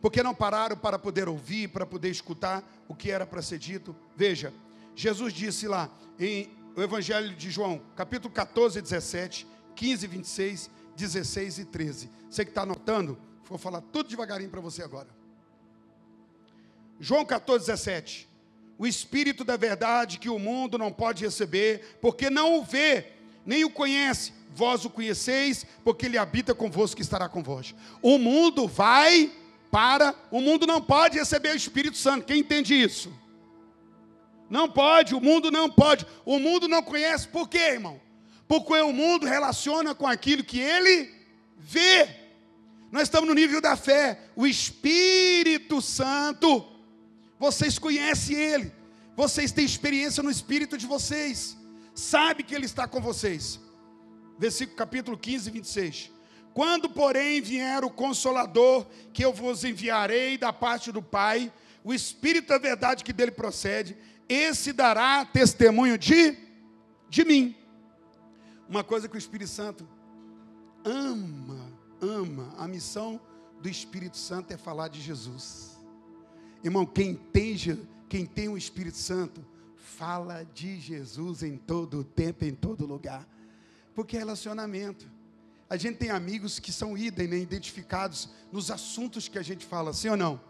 [0.00, 3.94] Porque não pararam para poder ouvir, para poder escutar o que era para ser dito.
[4.16, 4.52] Veja,
[4.96, 11.58] Jesus disse lá em o Evangelho de João, capítulo 14, 17, 15 e 26, 16
[11.58, 12.10] e 13.
[12.28, 13.18] Você que está anotando,
[13.50, 15.08] Vou falar tudo devagarinho para você agora.
[17.00, 18.28] João 14, 17.
[18.78, 23.08] O Espírito da verdade que o mundo não pode receber, porque não o vê,
[23.44, 24.32] nem o conhece.
[24.54, 27.76] Vós o conheceis, porque ele habita convosco e estará convosco.
[28.00, 29.32] O mundo vai
[29.68, 32.26] para, o mundo não pode receber o Espírito Santo.
[32.26, 33.12] Quem entende isso?
[34.48, 36.06] Não pode, o mundo não pode.
[36.24, 38.00] O mundo não conhece, por quê, irmão?
[38.50, 41.08] Porque o mundo relaciona com aquilo que ele
[41.56, 42.08] vê.
[42.90, 44.18] Nós estamos no nível da fé.
[44.34, 46.66] O Espírito Santo,
[47.38, 48.72] vocês conhecem ele.
[49.14, 51.56] Vocês têm experiência no espírito de vocês.
[51.94, 53.60] Sabe que ele está com vocês.
[54.36, 56.10] Versículo capítulo 15, 26.
[56.52, 61.52] Quando, porém, vier o consolador, que eu vos enviarei da parte do Pai,
[61.84, 63.96] o Espírito da verdade que dele procede,
[64.28, 66.36] esse dará testemunho de,
[67.08, 67.59] de mim.
[68.70, 69.84] Uma coisa que o Espírito Santo
[70.84, 73.20] ama, ama, a missão
[73.60, 75.76] do Espírito Santo é falar de Jesus.
[76.62, 77.56] Irmão, quem tem,
[78.08, 83.26] quem tem o Espírito Santo, fala de Jesus em todo o tempo, em todo lugar.
[83.92, 85.10] Porque é relacionamento.
[85.68, 89.92] A gente tem amigos que são idem, né, identificados nos assuntos que a gente fala,
[89.92, 90.40] sim ou não?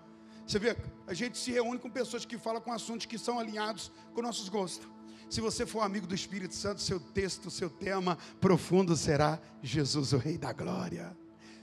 [0.47, 3.91] Você vê, a gente se reúne com pessoas que falam com assuntos que são alinhados
[4.13, 4.87] com nossos gostos.
[5.31, 10.19] Se você for amigo do Espírito Santo, seu texto, seu tema profundo será Jesus, o
[10.19, 11.17] Rei da Glória.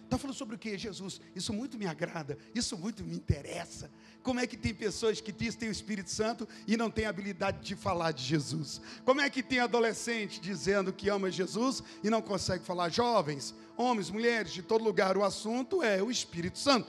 [0.06, 1.20] Está falando sobre o que, Jesus?
[1.36, 3.92] Isso muito me agrada, isso muito me interessa.
[4.24, 7.76] Como é que tem pessoas que têm o Espírito Santo e não têm habilidade de
[7.76, 8.80] falar de Jesus?
[9.04, 12.88] Como é que tem adolescente dizendo que ama Jesus e não consegue falar?
[12.88, 16.88] Jovens, homens, mulheres, de todo lugar, o assunto é o Espírito Santo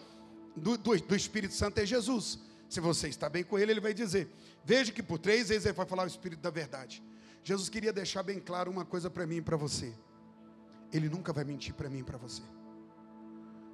[0.59, 2.39] do, do, do Espírito Santo é Jesus.
[2.69, 4.29] Se você está bem com ele, ele vai dizer:
[4.65, 7.03] Veja que por três vezes ele vai falar o Espírito da verdade.
[7.43, 9.95] Jesus queria deixar bem claro uma coisa para mim e para você.
[10.93, 12.43] Ele nunca vai mentir para mim e para você.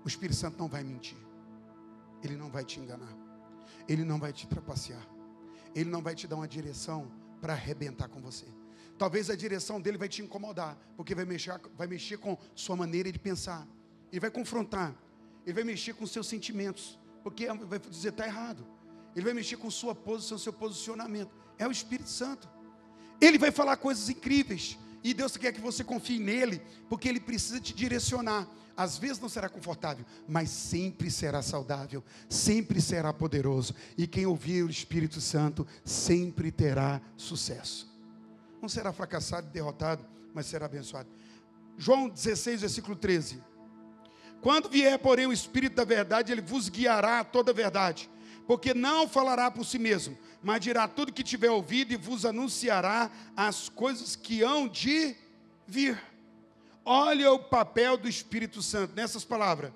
[0.04, 1.18] O Espírito Santo não vai mentir.
[2.22, 3.12] Ele não vai te enganar.
[3.88, 5.04] Ele não vai te trapacear.
[5.74, 8.46] Ele não vai te dar uma direção para arrebentar com você.
[8.96, 13.10] Talvez a direção dele vai te incomodar, porque vai mexer, vai mexer com sua maneira
[13.10, 13.66] de pensar.
[14.12, 14.94] Ele vai confrontar.
[15.44, 18.64] Ele vai mexer com seus sentimentos, porque vai dizer está errado.
[19.14, 21.30] Ele vai mexer com sua posição, seu posicionamento.
[21.58, 22.48] É o Espírito Santo.
[23.20, 24.78] Ele vai falar coisas incríveis.
[25.02, 28.48] E Deus quer que você confie nele, porque ele precisa te direcionar.
[28.76, 33.74] Às vezes não será confortável, mas sempre será saudável, sempre será poderoso.
[33.96, 37.92] E quem ouvir o Espírito Santo sempre terá sucesso.
[38.60, 41.08] Não será fracassado derrotado, mas será abençoado.
[41.78, 43.40] João 16, versículo 13.
[44.40, 48.10] Quando vier, porém, o Espírito da verdade, ele vos guiará a toda a verdade,
[48.46, 53.10] porque não falará por si mesmo, mas dirá tudo que tiver ouvido e vos anunciará
[53.36, 55.16] as coisas que hão de
[55.66, 56.00] vir.
[56.84, 59.72] Olha o papel do Espírito Santo nessas palavras.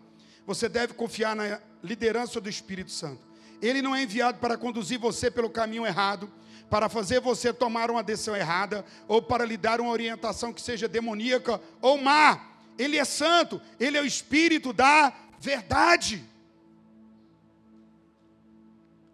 [0.46, 3.26] Você deve confiar na liderança do Espírito Santo.
[3.62, 6.30] Ele não é enviado para conduzir você pelo caminho errado,
[6.68, 10.86] para fazer você tomar uma decisão errada, ou para lhe dar uma orientação que seja
[10.86, 12.46] demoníaca ou má.
[12.78, 16.24] Ele é santo, Ele é o Espírito da verdade.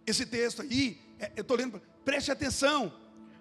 [0.06, 2.92] Esse texto aí, é, eu estou lendo, preste atenção,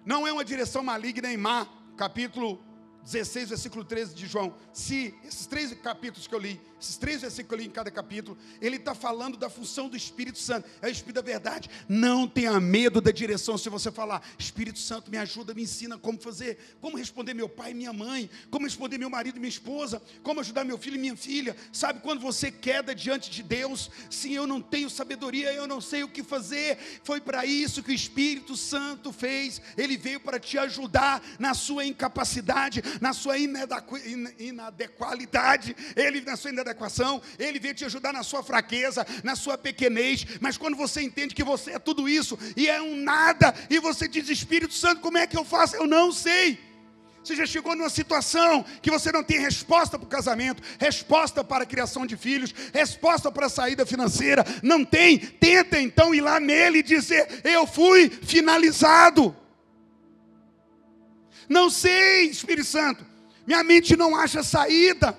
[0.04, 2.63] não é uma direção maligna em má, capítulo
[3.04, 4.54] 16, versículo 13 de João.
[4.72, 7.90] Se esses três capítulos que eu li, esses três versículos que eu li em cada
[7.90, 11.70] capítulo, ele está falando da função do Espírito Santo, é o Espírito da verdade.
[11.88, 13.56] Não tenha medo da direção.
[13.56, 17.70] Se você falar, Espírito Santo, me ajuda, me ensina como fazer, como responder meu pai
[17.70, 21.00] e minha mãe, como responder meu marido e minha esposa, como ajudar meu filho e
[21.00, 21.56] minha filha.
[21.72, 26.02] Sabe quando você queda diante de Deus, se eu não tenho sabedoria, eu não sei
[26.02, 26.78] o que fazer.
[27.02, 29.60] Foi para isso que o Espírito Santo fez.
[29.76, 35.76] Ele veio para te ajudar na sua incapacidade, na sua inadequalidade.
[35.96, 40.56] Ele na sua inadequação, Ele veio te ajudar na sua fraqueza, na sua pequenez, mas
[40.56, 44.28] quando você entende que você é tudo isso e é um nada, e você diz,
[44.28, 45.76] Espírito Santo, como é que eu faço?
[45.76, 46.58] Eu não sei.
[47.24, 51.64] Você já chegou numa situação que você não tem resposta para o casamento, resposta para
[51.64, 55.18] a criação de filhos, resposta para a saída financeira, não tem?
[55.18, 59.34] Tenta então ir lá nele e dizer: Eu fui finalizado.
[61.48, 63.04] Não sei, Espírito Santo,
[63.46, 65.16] minha mente não acha saída.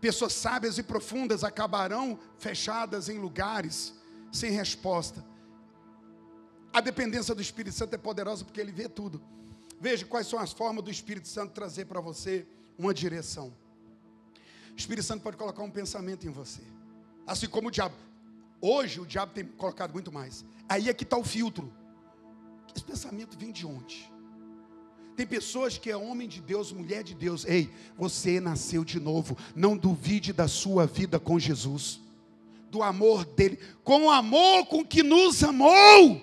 [0.00, 3.94] Pessoas sábias e profundas acabarão fechadas em lugares
[4.32, 5.24] sem resposta.
[6.72, 9.22] A dependência do Espírito Santo é poderosa porque ele vê tudo.
[9.80, 13.54] Veja quais são as formas do Espírito Santo trazer para você uma direção.
[14.72, 16.62] O Espírito Santo pode colocar um pensamento em você,
[17.26, 17.94] assim como o diabo.
[18.60, 20.44] Hoje o diabo tem colocado muito mais.
[20.68, 21.72] Aí é que está o filtro.
[22.74, 24.10] Esse pensamento vem de onde?
[25.16, 27.44] Tem pessoas que é homem de Deus, mulher de Deus.
[27.44, 29.36] Ei, você nasceu de novo.
[29.54, 32.00] Não duvide da sua vida com Jesus.
[32.74, 36.20] do amor dele, com o amor com que nos amou.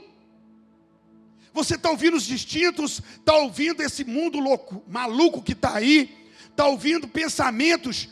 [1.54, 6.13] Você está ouvindo os distintos, está ouvindo esse mundo louco, maluco que está aí,
[6.49, 8.10] está ouvindo pensamentos,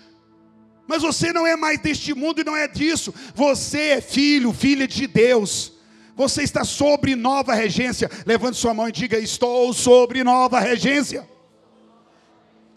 [0.88, 3.13] mas você não é mais deste mundo e não é disso.
[3.36, 5.74] Você é filho, filha de Deus.
[6.19, 8.12] Você está sobre nova regência.
[8.25, 11.25] Levante sua mão e diga: Estou sobre nova regência.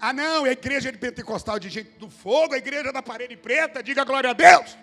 [0.01, 3.37] Ah, não, é a igreja de pentecostal de gente do fogo, a igreja da parede
[3.37, 3.83] preta.
[3.83, 4.79] Diga glória a Deus.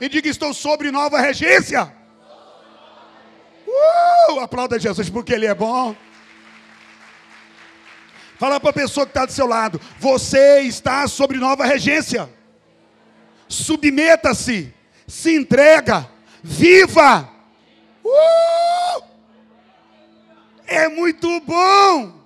[0.00, 1.92] E diga: Estou sobre nova regência.
[3.66, 5.96] Uh, aplauda Jesus porque Ele é bom.
[8.38, 12.30] Fala para a pessoa que está do seu lado: Você está sobre nova regência.
[13.48, 14.72] Submeta-se,
[15.08, 16.08] se entrega,
[16.48, 17.30] viva.
[18.04, 19.04] Uh,
[20.66, 22.18] é muito bom.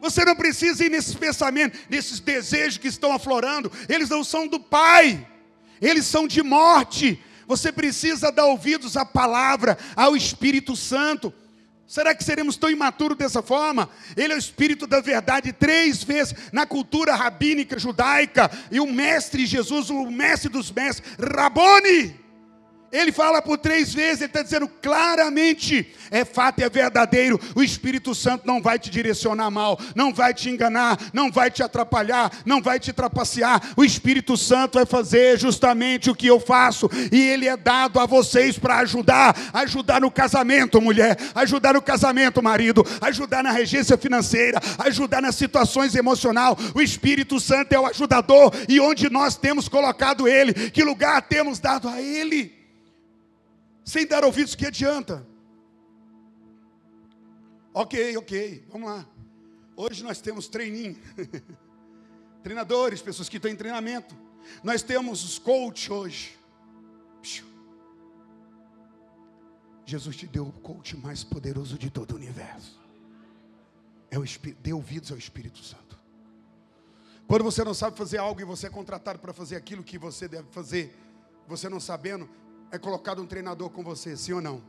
[0.00, 3.72] Você não precisa ir nesses pensamentos, nesses desejos que estão aflorando.
[3.88, 5.26] Eles não são do Pai,
[5.80, 7.22] eles são de morte.
[7.46, 11.32] Você precisa dar ouvidos à palavra, ao Espírito Santo.
[11.86, 13.88] Será que seremos tão imaturos dessa forma?
[14.16, 19.46] Ele é o Espírito da verdade, três vezes na cultura rabínica judaica, e o Mestre
[19.46, 22.23] Jesus, o Mestre dos Mestres, Rabone.
[22.94, 27.40] Ele fala por três vezes, ele está dizendo claramente: é fato, é verdadeiro.
[27.56, 31.60] O Espírito Santo não vai te direcionar mal, não vai te enganar, não vai te
[31.60, 33.60] atrapalhar, não vai te trapacear.
[33.76, 38.06] O Espírito Santo vai fazer justamente o que eu faço, e ele é dado a
[38.06, 44.60] vocês para ajudar ajudar no casamento, mulher, ajudar no casamento, marido, ajudar na regência financeira,
[44.78, 46.56] ajudar nas situações emocional.
[46.74, 51.58] O Espírito Santo é o ajudador, e onde nós temos colocado ele, que lugar temos
[51.58, 52.63] dado a ele?
[53.84, 55.26] Sem dar ouvidos, que adianta?
[57.72, 59.06] Ok, ok, vamos lá.
[59.76, 60.96] Hoje nós temos treininho,
[62.42, 64.16] treinadores, pessoas que estão em treinamento.
[64.62, 66.38] Nós temos os coach hoje.
[69.86, 72.80] Jesus te deu o coach mais poderoso de todo o universo.
[74.10, 75.98] É o Espírito, dê ouvidos ao Espírito Santo.
[77.26, 80.28] Quando você não sabe fazer algo e você é contratado para fazer aquilo que você
[80.28, 80.96] deve fazer,
[81.46, 82.28] você não sabendo,
[82.74, 84.60] é colocado um treinador com você, sim ou não?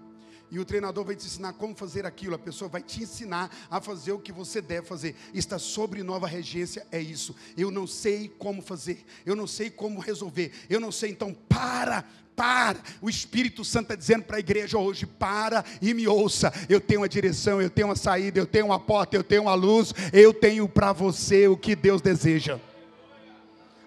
[0.51, 3.81] E o treinador vai te ensinar como fazer aquilo, a pessoa vai te ensinar a
[3.81, 5.15] fazer o que você deve fazer.
[5.33, 7.35] Está sobre nova regência, é isso.
[7.57, 12.05] Eu não sei como fazer, eu não sei como resolver, eu não sei, então para,
[12.35, 12.77] para.
[13.01, 16.53] O Espírito Santo está dizendo para a igreja hoje: para e me ouça.
[16.69, 19.55] Eu tenho uma direção, eu tenho uma saída, eu tenho uma porta, eu tenho uma
[19.55, 22.59] luz, eu tenho para você o que Deus deseja.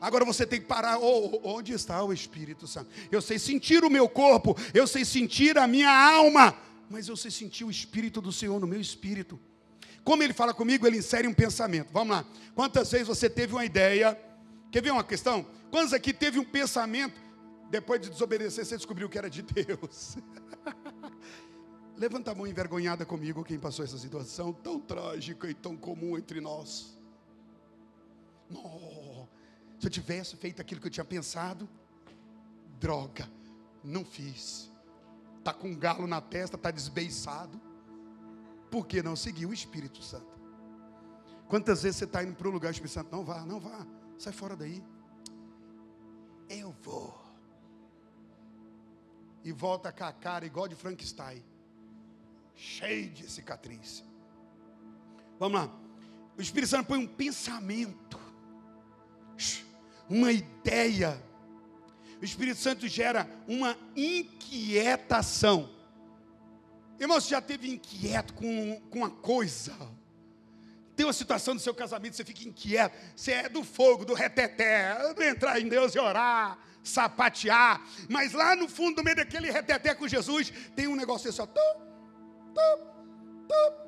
[0.01, 0.99] Agora você tem que parar.
[0.99, 2.91] Oh, onde está o Espírito Santo?
[3.11, 6.57] Eu sei sentir o meu corpo, eu sei sentir a minha alma,
[6.89, 9.39] mas eu sei sentir o Espírito do Senhor no meu espírito.
[10.05, 11.91] Como ele fala comigo, ele insere um pensamento.
[11.93, 12.25] Vamos lá.
[12.55, 14.19] Quantas vezes você teve uma ideia?
[14.71, 15.45] Quer ver uma questão?
[15.71, 17.21] Quantos aqui teve um pensamento,
[17.71, 20.17] depois de desobedecer, você descobriu que era de Deus?
[21.97, 26.41] Levanta a mão envergonhada comigo, quem passou essa situação tão trágica e tão comum entre
[26.41, 26.97] nós.
[28.49, 29.08] Nossa.
[29.79, 31.69] Se eu tivesse feito aquilo que eu tinha pensado,
[32.81, 33.29] droga,
[33.83, 34.71] não fiz.
[35.39, 37.61] Está com um galo na testa, está desbeiçado.
[38.71, 40.39] Por que não seguir o Espírito Santo?
[41.49, 43.87] Quantas vezes você está indo para um lugar, o Espírito Santo, não vá, não vá,
[44.19, 44.85] sai fora daí.
[46.49, 47.17] Eu vou.
[49.45, 51.43] E volta com a cara igual de Frankenstein,
[52.55, 54.05] cheio de cicatriz.
[55.39, 55.75] Vamos lá.
[56.37, 58.19] O Espírito Santo põe um pensamento
[60.09, 61.23] uma ideia.
[62.21, 65.71] O Espírito Santo gera uma inquietação.
[66.99, 69.73] Irmão, você já teve inquieto com, com uma coisa?
[70.97, 72.97] Tem uma situação no seu casamento, você fica inquieto.
[73.15, 77.87] Você é do fogo, do reteté, do entrar em Deus e orar, sapatear.
[78.09, 81.47] Mas lá no fundo, no meio daquele reteté com Jesus, tem um negócio assim, ó.
[81.47, 81.81] Tum,
[82.53, 82.87] tum,
[83.47, 83.88] tum.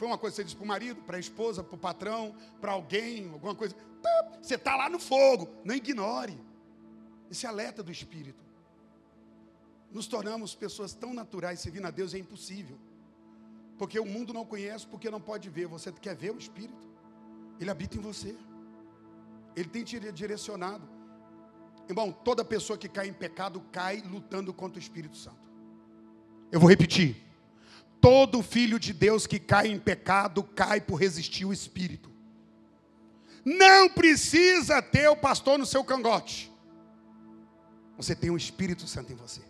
[0.00, 2.34] Foi uma coisa que você disse para o marido, para a esposa, para o patrão,
[2.58, 3.76] para alguém, alguma coisa.
[4.40, 6.40] Você está lá no fogo, não ignore.
[7.30, 8.42] Esse alerta do Espírito.
[9.92, 12.78] Nos tornamos pessoas tão naturais, servindo a Deus é impossível.
[13.76, 15.66] Porque o mundo não conhece, porque não pode ver.
[15.66, 16.88] Você quer ver o Espírito?
[17.60, 18.34] Ele habita em você.
[19.54, 20.88] Ele tem te direcionado.
[21.86, 25.50] Irmão, toda pessoa que cai em pecado cai lutando contra o Espírito Santo.
[26.50, 27.29] Eu vou repetir.
[28.00, 32.10] Todo filho de Deus que cai em pecado cai por resistir o Espírito.
[33.44, 36.50] Não precisa ter o pastor no seu cangote.
[37.96, 39.42] Você tem o Espírito Santo em você.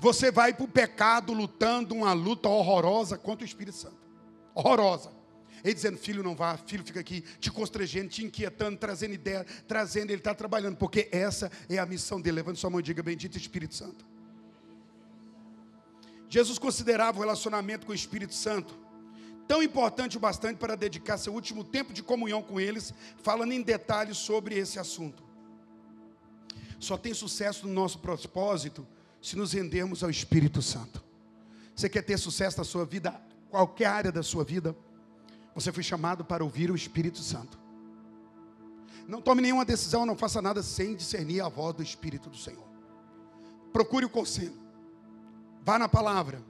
[0.00, 3.96] Você vai para o pecado lutando uma luta horrorosa contra o Espírito Santo.
[4.54, 5.12] Horrorosa.
[5.62, 10.10] Ele dizendo: Filho, não vá, filho, fica aqui, te constrangendo, te inquietando, trazendo ideia, trazendo.
[10.10, 12.36] Ele está trabalhando, porque essa é a missão dele.
[12.36, 14.04] Levante sua mão e diga: Bendito Espírito Santo.
[16.34, 18.74] Jesus considerava o relacionamento com o Espírito Santo
[19.46, 23.62] tão importante o bastante para dedicar seu último tempo de comunhão com eles, falando em
[23.62, 25.22] detalhes sobre esse assunto.
[26.80, 28.84] Só tem sucesso no nosso propósito
[29.22, 31.04] se nos rendermos ao Espírito Santo.
[31.72, 33.14] Você quer ter sucesso na sua vida,
[33.48, 34.74] qualquer área da sua vida?
[35.54, 37.56] Você foi chamado para ouvir o Espírito Santo.
[39.06, 42.66] Não tome nenhuma decisão, não faça nada sem discernir a voz do Espírito do Senhor.
[43.72, 44.63] Procure o conselho.
[45.64, 46.42] Vá na palavra.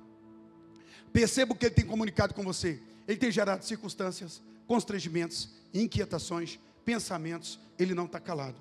[1.12, 2.82] Perceba o que ele tem comunicado com você.
[3.06, 7.60] Ele tem gerado circunstâncias, constrangimentos, inquietações, pensamentos.
[7.78, 8.60] Ele não está calado.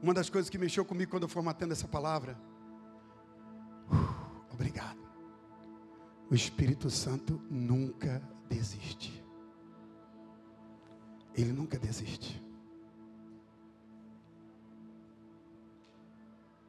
[0.00, 2.38] Uma das coisas que mexeu comigo quando eu formatando essa palavra.
[3.90, 5.00] Uh, obrigado.
[6.30, 9.22] O Espírito Santo nunca desiste.
[11.34, 12.40] Ele nunca desiste.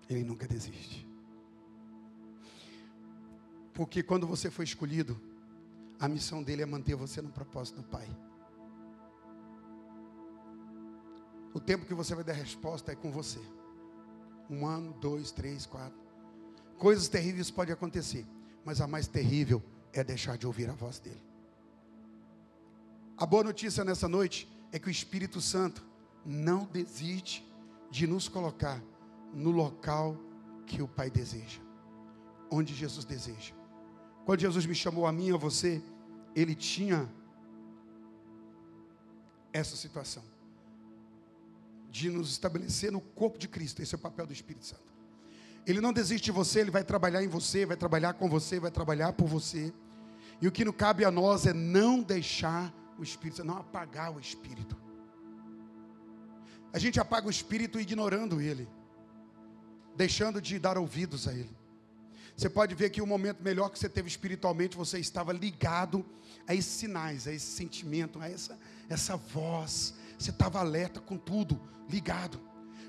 [0.10, 1.11] Ele nunca desiste.
[3.74, 5.20] Porque quando você foi escolhido,
[6.00, 8.08] a missão dele é manter você no propósito do Pai.
[11.54, 13.40] O tempo que você vai dar resposta é com você.
[14.50, 16.00] Um ano, dois, três, quatro.
[16.78, 18.26] Coisas terríveis podem acontecer,
[18.66, 19.62] mas a mais terrível
[19.94, 21.22] é deixar de ouvir a voz dele.
[23.18, 25.86] A boa notícia nessa noite é que o Espírito Santo
[26.26, 27.46] não desiste
[27.92, 28.82] de nos colocar
[29.34, 30.18] no local
[30.66, 31.62] que o Pai deseja,
[32.50, 33.61] onde Jesus deseja.
[34.26, 35.82] Quando Jesus me chamou a mim a você,
[36.36, 37.10] ele tinha
[39.52, 40.24] essa situação
[41.90, 43.82] de nos estabelecer no corpo de Cristo.
[43.82, 44.92] Esse é o papel do Espírito Santo.
[45.68, 48.72] Ele não desiste de você, ele vai trabalhar em você, vai trabalhar com você, vai
[48.72, 49.74] trabalhar por você.
[50.42, 54.20] E o que não cabe a nós é não deixar o Espírito, não apagar o
[54.20, 54.76] Espírito.
[56.74, 58.68] A gente apaga o Espírito ignorando ele,
[59.96, 61.61] deixando de dar ouvidos a ele.
[62.42, 66.04] Você pode ver que o momento melhor que você teve espiritualmente, você estava ligado
[66.48, 68.58] a esses sinais, a esse sentimento, a essa,
[68.90, 69.94] essa voz.
[70.18, 72.42] Você estava alerta com tudo, ligado.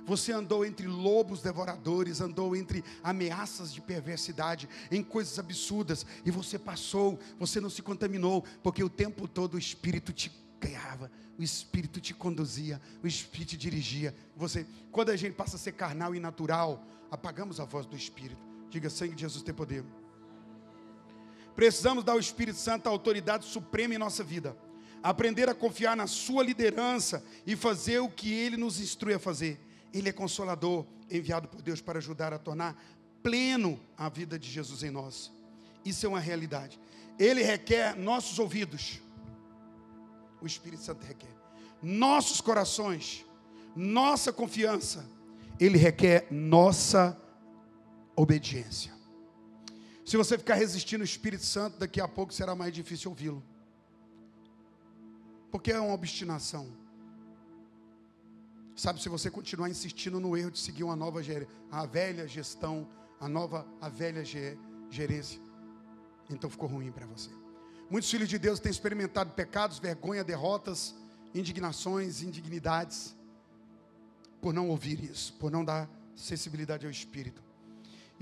[0.07, 6.59] Você andou entre lobos devoradores, andou entre ameaças de perversidade, em coisas absurdas, e você
[6.59, 12.00] passou, você não se contaminou, porque o tempo todo o Espírito te guiava, o Espírito
[12.00, 14.14] te conduzia, o Espírito te dirigia.
[14.34, 18.51] Você, quando a gente passa a ser carnal e natural, apagamos a voz do Espírito.
[18.73, 19.85] Diga, sangue de Jesus tem poder.
[21.55, 24.57] Precisamos dar ao Espírito Santo a autoridade suprema em nossa vida.
[25.03, 29.61] Aprender a confiar na sua liderança e fazer o que ele nos instrui a fazer.
[29.93, 32.83] Ele é consolador, enviado por Deus para ajudar a tornar
[33.23, 35.31] pleno a vida de Jesus em nós.
[35.85, 36.81] Isso é uma realidade.
[37.18, 39.03] Ele requer nossos ouvidos.
[40.41, 41.29] O Espírito Santo requer
[41.83, 43.27] nossos corações,
[43.77, 45.05] nossa confiança.
[45.61, 47.20] Ele requer nossa
[48.15, 48.93] obediência.
[50.05, 53.43] Se você ficar resistindo ao Espírito Santo, daqui a pouco será mais difícil ouvi-lo.
[55.51, 56.67] Porque é uma obstinação.
[58.75, 61.21] Sabe, se você continuar insistindo no erro de seguir uma nova
[61.71, 62.89] a velha gestão,
[63.21, 65.41] a nova, a velha gerência,
[66.29, 67.31] então ficou ruim para você.
[67.89, 70.95] Muitos filhos de Deus têm experimentado pecados, vergonha, derrotas,
[71.35, 73.15] indignações, indignidades,
[74.41, 77.43] por não ouvir isso, por não dar sensibilidade ao Espírito.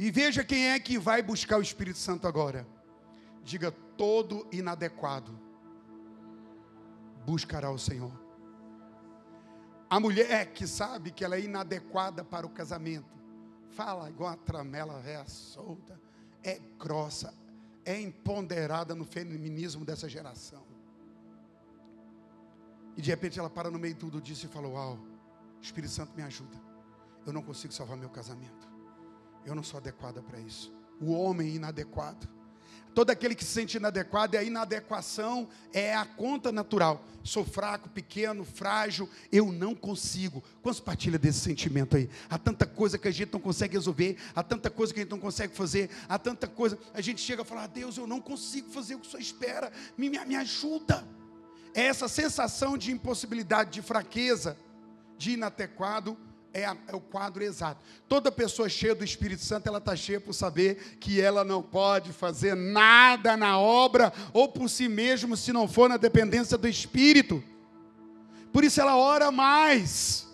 [0.01, 2.67] E veja quem é que vai buscar o Espírito Santo agora.
[3.45, 5.39] Diga: todo inadequado
[7.27, 8.11] buscará o Senhor.
[9.91, 13.15] A mulher que sabe que ela é inadequada para o casamento,
[13.73, 16.01] fala igual a tramela véia solta,
[16.43, 17.35] é grossa,
[17.85, 20.65] é empoderada no feminismo dessa geração.
[22.97, 24.99] E de repente ela para no meio de tudo disso e fala: Uau,
[25.61, 26.57] Espírito Santo me ajuda.
[27.27, 28.70] Eu não consigo salvar meu casamento.
[29.45, 30.73] Eu não sou adequada para isso.
[31.01, 32.29] O homem inadequado.
[32.95, 37.05] Todo aquele que se sente inadequado, é a inadequação é a conta natural.
[37.23, 40.43] Sou fraco, pequeno, frágil, eu não consigo.
[40.61, 42.11] Quantos partilha desse sentimento aí?
[42.29, 45.13] Há tanta coisa que a gente não consegue resolver, há tanta coisa que a gente
[45.13, 46.79] não consegue fazer, há tanta coisa.
[46.93, 49.73] A gente chega a falar: Deus, eu não consigo fazer o que o Senhor espera,
[49.97, 51.07] me, me, me ajuda.
[51.73, 54.57] É essa sensação de impossibilidade, de fraqueza,
[55.17, 56.19] de inadequado
[56.53, 57.83] é, a, é, o quadro exato.
[58.09, 62.13] Toda pessoa cheia do Espírito Santo, ela está cheia por saber que ela não pode
[62.13, 67.43] fazer nada na obra ou por si mesmo se não for na dependência do Espírito.
[68.53, 70.27] Por isso ela ora mais.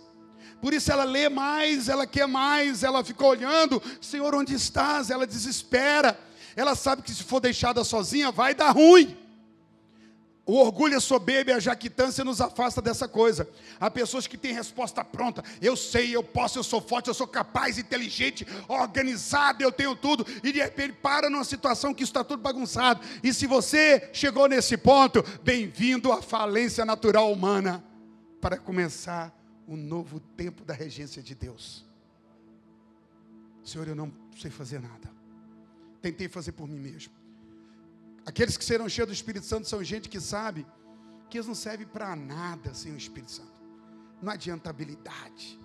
[0.60, 5.10] Por isso ela lê mais, ela quer mais, ela fica olhando, Senhor, onde estás?
[5.10, 6.18] Ela desespera.
[6.56, 9.16] Ela sabe que se for deixada sozinha vai dar ruim.
[10.46, 13.48] O orgulho, a soberba e a jaquitância nos afasta dessa coisa.
[13.80, 15.42] Há pessoas que têm resposta pronta.
[15.60, 20.24] Eu sei, eu posso, eu sou forte, eu sou capaz, inteligente, organizado, eu tenho tudo.
[20.44, 23.00] E de repente para numa situação que está tudo bagunçado.
[23.24, 27.84] E se você chegou nesse ponto, bem-vindo à falência natural humana
[28.40, 29.36] para começar
[29.66, 31.84] um novo tempo da regência de Deus.
[33.64, 35.10] Senhor, eu não sei fazer nada.
[36.00, 37.15] Tentei fazer por mim mesmo.
[38.26, 40.66] Aqueles que serão cheios do Espírito Santo são gente que sabe
[41.30, 43.54] que eles não servem para nada sem o Espírito Santo.
[44.20, 45.58] Não adianta habilidade,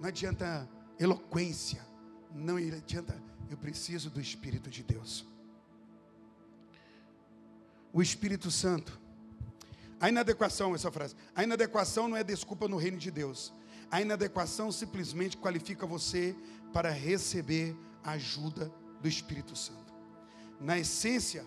[0.00, 1.86] não adianta eloquência,
[2.34, 3.22] não adianta.
[3.50, 5.26] Eu preciso do Espírito de Deus.
[7.92, 8.98] O Espírito Santo.
[10.00, 11.14] A inadequação, essa frase.
[11.34, 13.52] A inadequação não é desculpa no reino de Deus.
[13.90, 16.34] A inadequação simplesmente qualifica você
[16.72, 19.94] para receber a ajuda do Espírito Santo.
[20.60, 21.44] Na essência,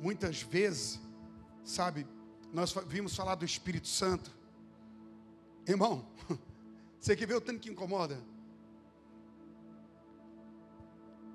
[0.00, 1.00] muitas vezes,
[1.64, 2.06] sabe,
[2.52, 4.30] nós vimos falar do Espírito Santo.
[5.66, 6.06] Irmão,
[7.00, 8.18] você que vê o tanto que incomoda?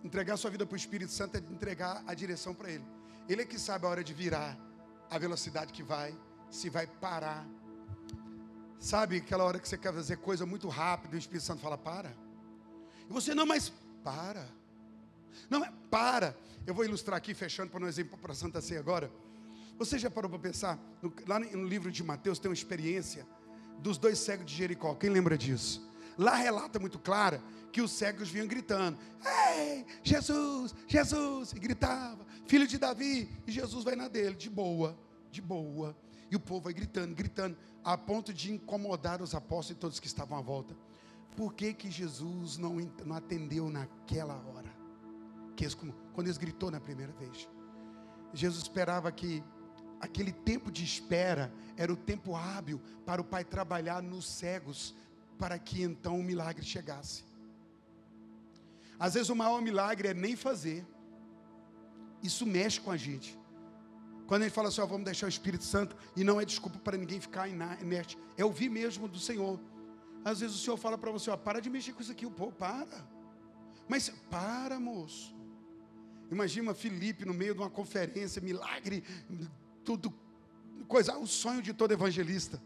[0.04, 2.86] Entregar sua vida para o Espírito Santo é entregar a direção para Ele.
[3.28, 4.58] Ele é que sabe a hora de virar,
[5.10, 6.18] a velocidade que vai,
[6.50, 7.46] se vai parar.
[8.80, 11.78] Sabe aquela hora que você quer fazer coisa muito rápido e o Espírito Santo fala,
[11.78, 12.16] para.
[13.10, 14.48] E você, não, mas para.
[15.50, 16.36] Não, é para.
[16.66, 19.12] Eu vou ilustrar aqui, fechando para nós ir para a Santa Ceia agora.
[19.78, 20.78] Você já parou para pensar?
[21.02, 23.26] No, lá no livro de Mateus tem uma experiência
[23.80, 24.94] dos dois cegos de Jericó.
[24.96, 25.88] Quem lembra disso?
[26.18, 28.98] Lá relata muito clara que os cegos vinham gritando:
[29.56, 31.54] Ei, Jesus, Jesus!
[31.54, 33.30] E gritava: Filho de Davi!
[33.48, 34.98] E Jesus vai na dele, de boa,
[35.32, 35.96] de boa.
[36.30, 40.08] E o povo vai gritando, gritando, a ponto de incomodar os apóstolos e todos que
[40.08, 40.76] estavam à volta.
[41.36, 42.76] Por que, que Jesus não,
[43.06, 44.79] não atendeu naquela hora?
[46.14, 47.48] Quando eles gritou na primeira vez.
[48.34, 49.44] Jesus esperava que
[50.00, 54.96] aquele tempo de espera era o tempo hábil para o Pai trabalhar nos cegos,
[55.38, 57.24] para que então o milagre chegasse.
[59.00, 60.86] Às vezes o maior milagre é nem fazer.
[62.22, 63.38] Isso mexe com a gente.
[64.28, 66.98] Quando gente fala assim, ó, vamos deixar o Espírito Santo, e não é desculpa para
[66.98, 69.60] ninguém ficar inerte, é ouvir mesmo do Senhor.
[70.24, 72.32] Às vezes o Senhor fala para você, ó, para de mexer com isso aqui, o
[72.32, 73.08] povo, para.
[73.88, 75.34] Mas para, moço.
[76.32, 79.04] Imagina Felipe no meio de uma conferência, milagre,
[79.84, 80.14] tudo,
[80.88, 82.62] coisa, o sonho de todo evangelista.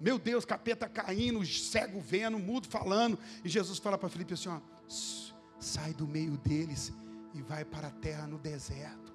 [0.00, 3.18] Meu Deus, capeta caindo, cego vendo, mudo falando.
[3.44, 4.60] E Jesus fala para Felipe assim: ó,
[5.58, 6.92] sai do meio deles
[7.32, 9.12] e vai para a terra no deserto.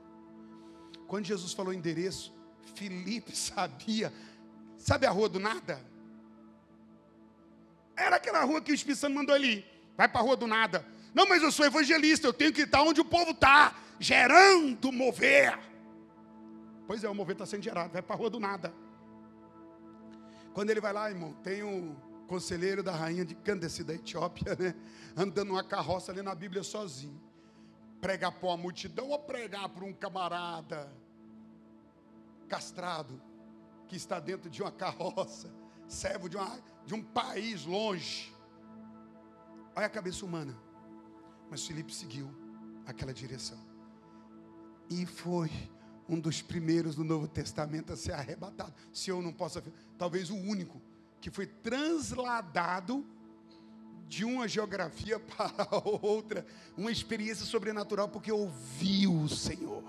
[1.08, 2.34] Quando Jesus falou endereço,
[2.76, 4.14] Felipe sabia.
[4.78, 5.84] Sabe a rua do nada?
[7.96, 9.66] Era aquela rua que o Espírito Santo mandou ele.
[9.98, 10.86] Vai para a rua do nada.
[11.14, 15.58] Não, mas eu sou evangelista, eu tenho que estar onde o povo está, gerando mover.
[16.88, 18.74] Pois é, o mover está sendo gerado, vai para a rua do nada.
[20.54, 21.96] Quando ele vai lá, irmão, tem um
[22.28, 24.76] conselheiro da rainha de Candace da Etiópia, né?
[25.16, 27.20] Andando numa carroça ali na Bíblia sozinho.
[28.00, 30.92] Pregar para uma multidão ou pregar para um camarada
[32.50, 33.22] castrado
[33.88, 35.54] que está dentro de uma carroça,
[35.88, 38.34] servo de, uma, de um país longe.
[39.76, 40.58] Olha a cabeça humana.
[41.50, 42.30] Mas Filipe seguiu
[42.86, 43.58] aquela direção.
[44.90, 45.52] E foi
[46.08, 48.74] um dos primeiros do Novo Testamento a ser arrebatado.
[48.92, 49.62] Se eu não posso,
[49.98, 50.82] talvez o único
[51.22, 53.06] que foi transladado
[54.08, 55.68] de uma geografia para
[56.02, 56.46] outra,
[56.76, 59.84] uma experiência sobrenatural, porque ouviu o Senhor,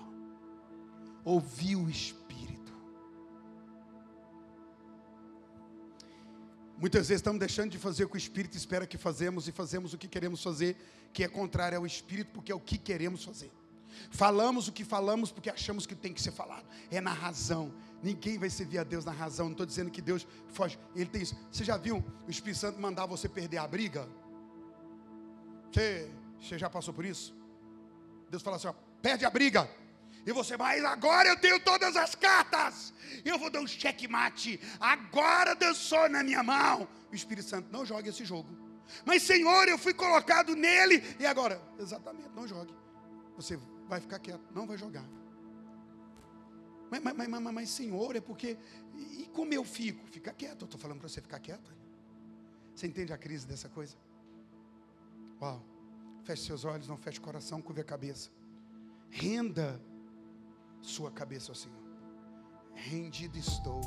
[1.24, 2.19] ouviu o Espírito.
[6.80, 9.92] Muitas vezes estamos deixando de fazer o que o Espírito espera que fazemos e fazemos
[9.92, 10.74] o que queremos fazer,
[11.12, 13.52] que é contrário ao Espírito, porque é o que queremos fazer.
[14.10, 16.64] Falamos o que falamos porque achamos que tem que ser falado.
[16.90, 17.70] É na razão.
[18.02, 19.46] Ninguém vai servir a Deus na razão.
[19.46, 20.78] Não estou dizendo que Deus foge.
[20.96, 21.36] Ele tem isso.
[21.52, 24.08] Você já viu o Espírito Santo mandar você perder a briga?
[25.70, 26.10] Você,
[26.40, 27.34] você já passou por isso?
[28.30, 29.68] Deus fala assim: ó, perde a briga.
[30.26, 32.92] E você, mas agora eu tenho todas as cartas.
[33.24, 34.60] Eu vou dar um checkmate.
[34.78, 36.88] Agora dançou na minha mão.
[37.10, 38.48] O Espírito Santo, não jogue esse jogo.
[39.04, 41.02] Mas Senhor, eu fui colocado nele.
[41.18, 41.60] E agora?
[41.78, 42.74] Exatamente, não jogue.
[43.36, 43.58] Você
[43.88, 45.04] vai ficar quieto, não vai jogar.
[46.90, 48.58] Mas, mas, mas, mas, mas Senhor, é porque.
[48.96, 50.06] E como eu fico?
[50.08, 50.62] Fica quieto.
[50.62, 51.72] Eu estou falando para você ficar quieto.
[52.74, 53.96] Você entende a crise dessa coisa?
[55.40, 55.64] Uau.
[56.24, 58.30] Feche seus olhos, não feche o coração, curve a cabeça.
[59.08, 59.80] Renda
[60.80, 61.78] sua cabeça ao Senhor.
[62.74, 63.80] Rendido estou.